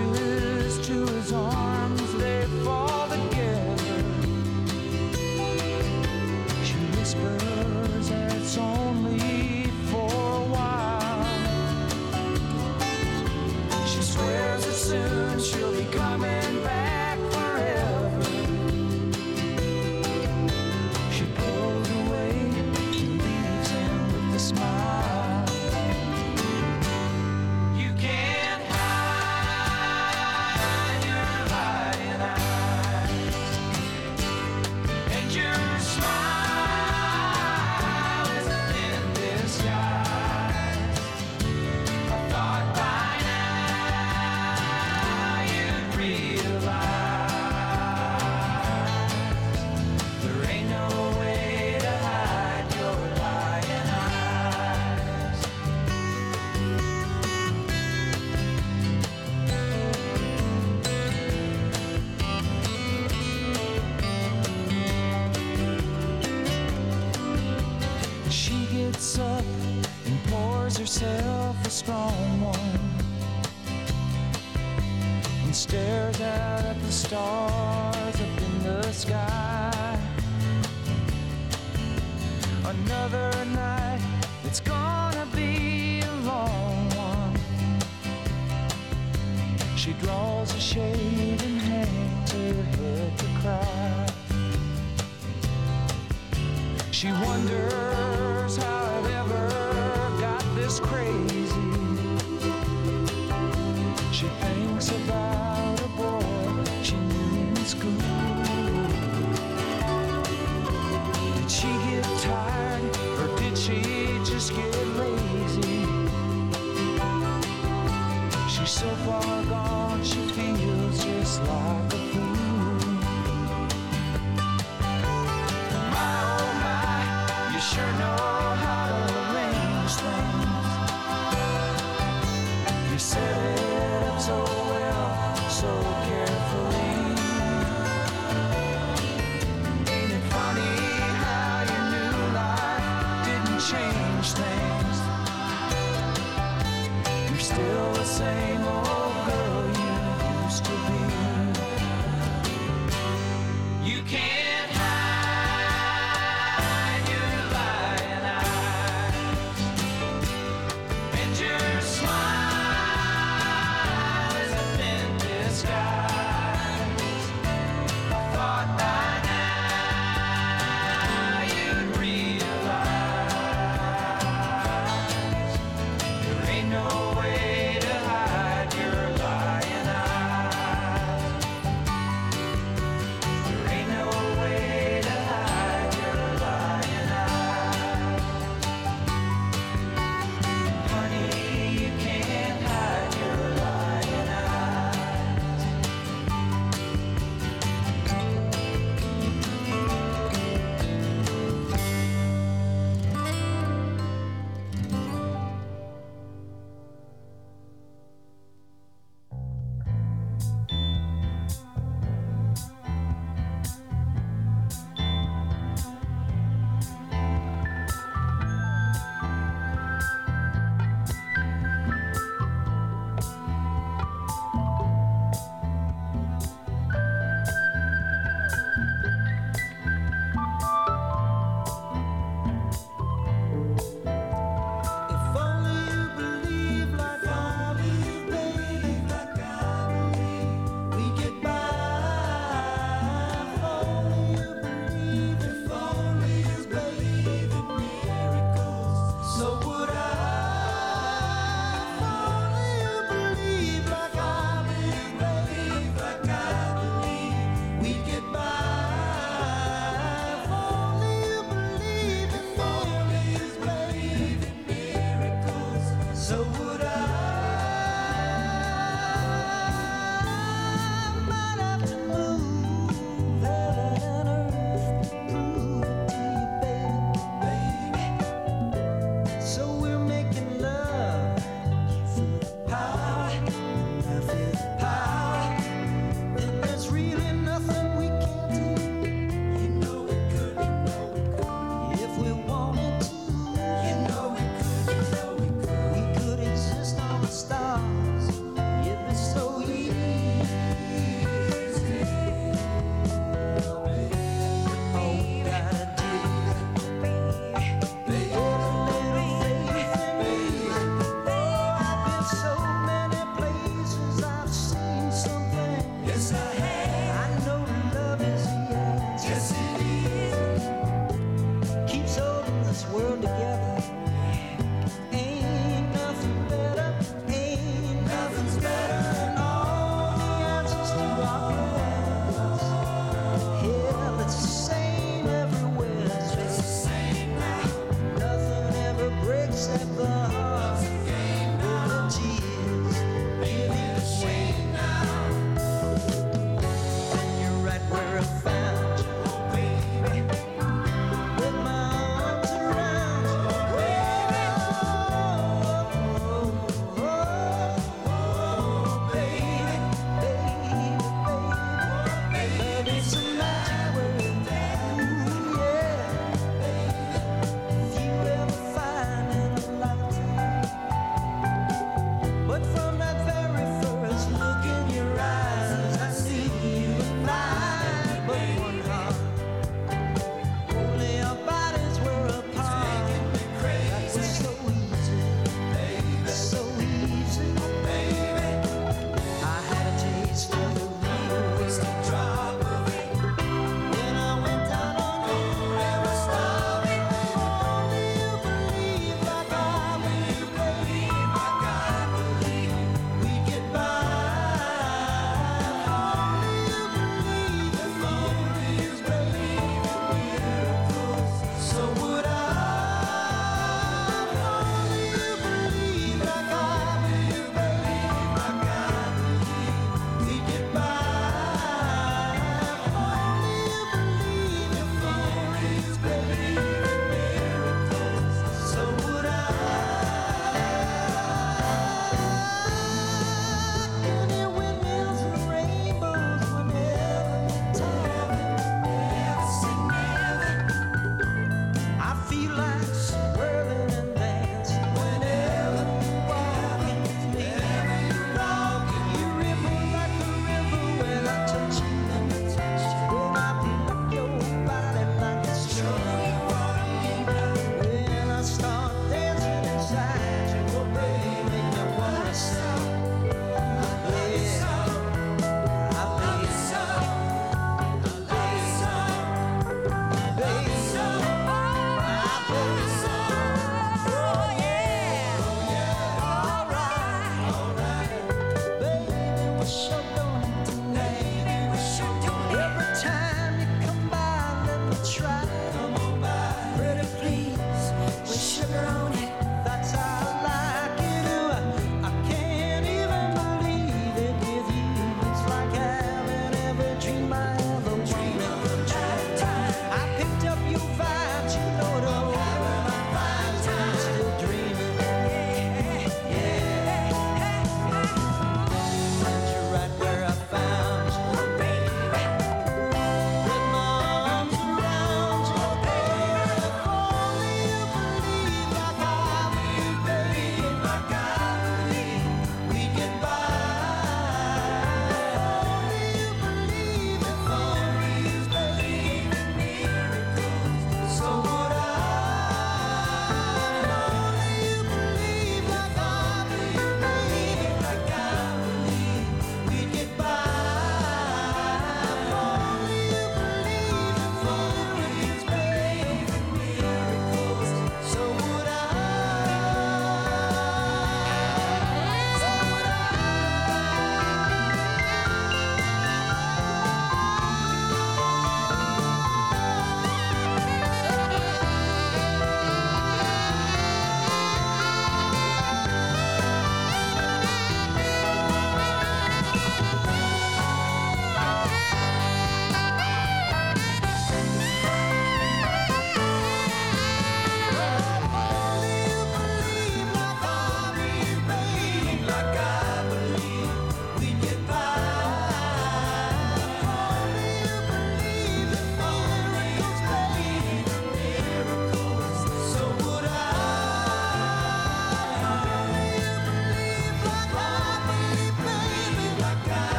[0.00, 0.49] should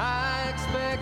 [0.00, 0.97] I expect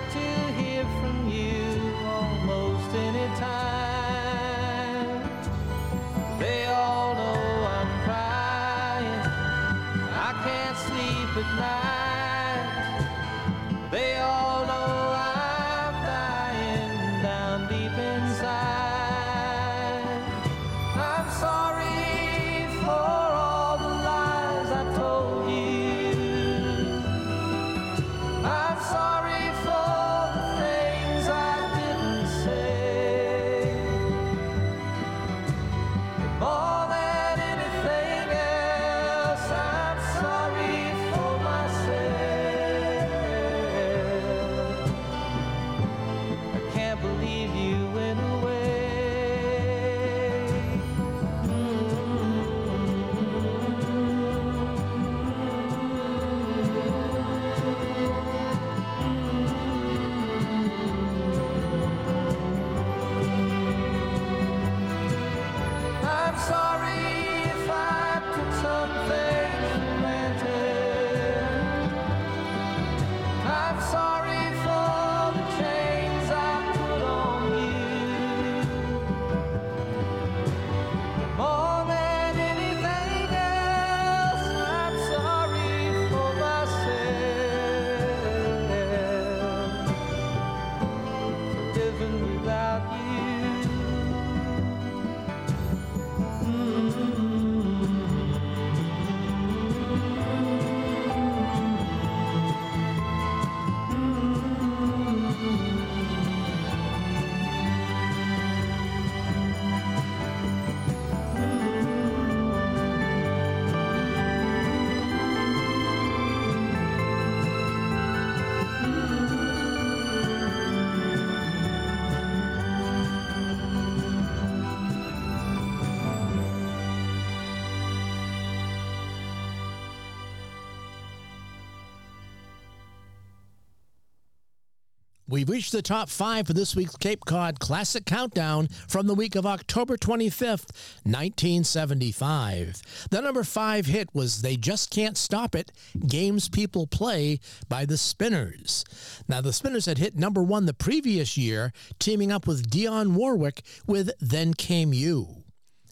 [135.67, 139.45] reached the top five for this week's Cape Cod Classic Countdown from the week of
[139.45, 140.71] October 25th,
[141.03, 142.83] 1975.
[143.11, 145.73] The number five hit was They Just Can't Stop It
[146.07, 148.85] Games People Play by the Spinners.
[149.27, 153.63] Now, the Spinners had hit number one the previous year, teaming up with Dionne Warwick
[153.89, 155.45] with Then Came You.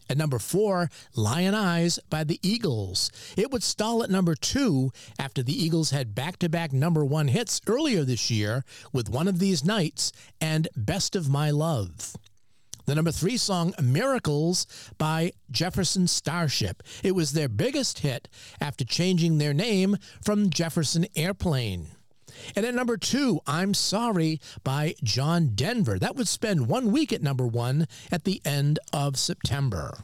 [0.09, 3.11] At number four, Lyin' Eyes by the Eagles.
[3.35, 7.27] It would stall at number two after the Eagles had back to back number one
[7.27, 8.63] hits earlier this year
[8.93, 12.15] with One of These Nights and Best of My Love.
[12.85, 14.67] The number three song, Miracles
[14.99, 16.83] by Jefferson Starship.
[17.03, 18.27] It was their biggest hit
[18.61, 21.94] after changing their name from Jefferson Airplane.
[22.55, 25.97] And at number two, I'm Sorry by John Denver.
[25.99, 29.97] That would spend one week at number one at the end of September.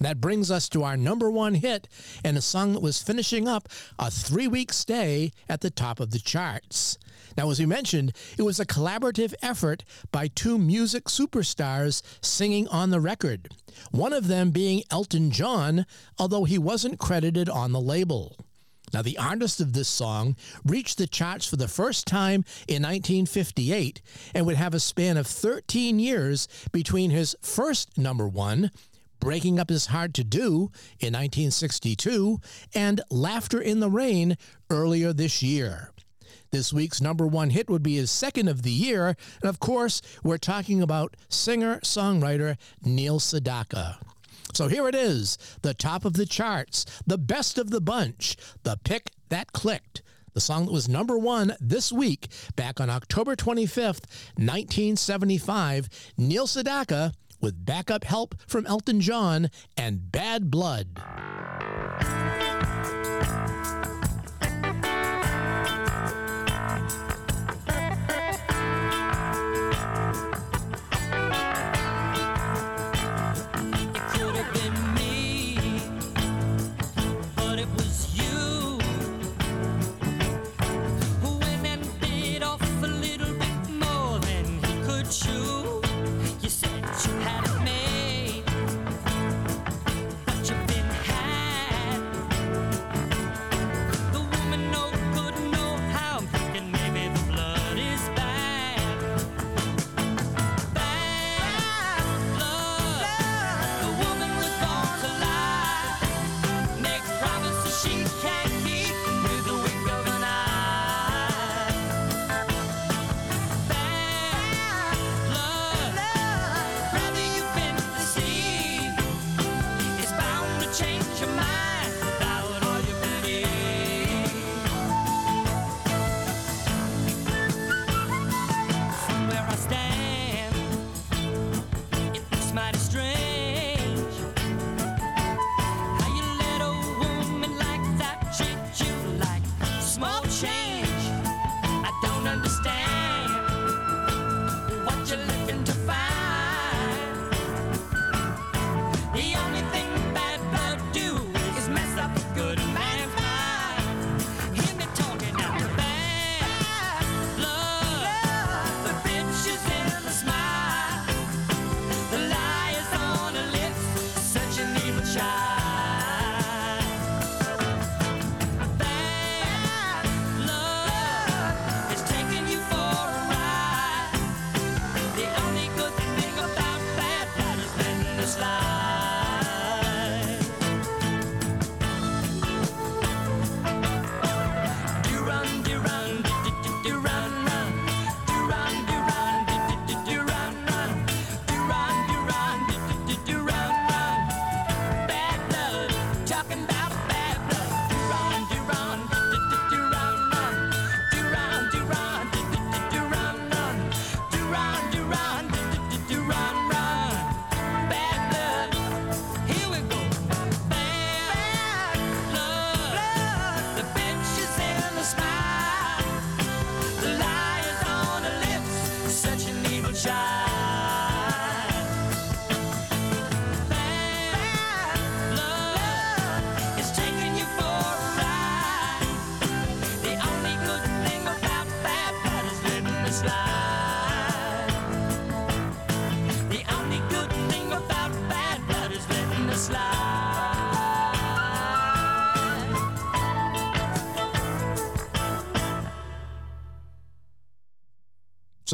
[0.00, 1.86] That brings us to our number one hit
[2.24, 6.10] and a song that was finishing up a three week stay at the top of
[6.10, 6.96] the charts.
[7.36, 12.90] Now, as we mentioned, it was a collaborative effort by two music superstars singing on
[12.90, 13.50] the record,
[13.90, 15.86] one of them being Elton John,
[16.18, 18.36] although he wasn't credited on the label.
[18.92, 24.02] Now, the artist of this song reached the charts for the first time in 1958
[24.34, 28.70] and would have a span of 13 years between his first number one,
[29.20, 32.40] Breaking Up Is Hard to Do in 1962,
[32.74, 34.36] and Laughter in the Rain
[34.70, 35.92] earlier this year.
[36.50, 40.02] This week's number one hit would be his second of the year, and of course,
[40.24, 43.98] we're talking about singer songwriter Neil Sedaka.
[44.54, 48.78] So here it is the top of the charts, the best of the bunch, the
[48.84, 50.02] pick that clicked.
[50.32, 54.06] The song that was number one this week, back on October 25th,
[54.36, 61.00] 1975, Neil Sedaka with backup help from Elton John and Bad Blood.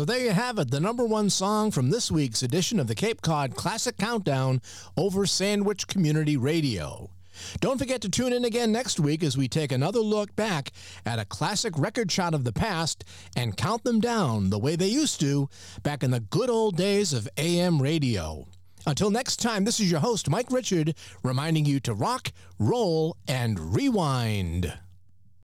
[0.07, 3.23] there you have it, the number one song from this week's edition of the Cape
[3.23, 4.63] Cod Classic Countdown
[4.97, 7.11] over Sandwich Community Radio.
[7.59, 10.71] Don't forget to tune in again next week as we take another look back
[11.05, 13.03] at a classic record shot of the past
[13.35, 15.49] and count them down the way they used to
[15.83, 18.47] back in the good old days of AM radio.
[18.87, 22.31] Until next time, this is your host, Mike Richard, reminding you to rock,
[22.61, 24.73] roll, and rewind.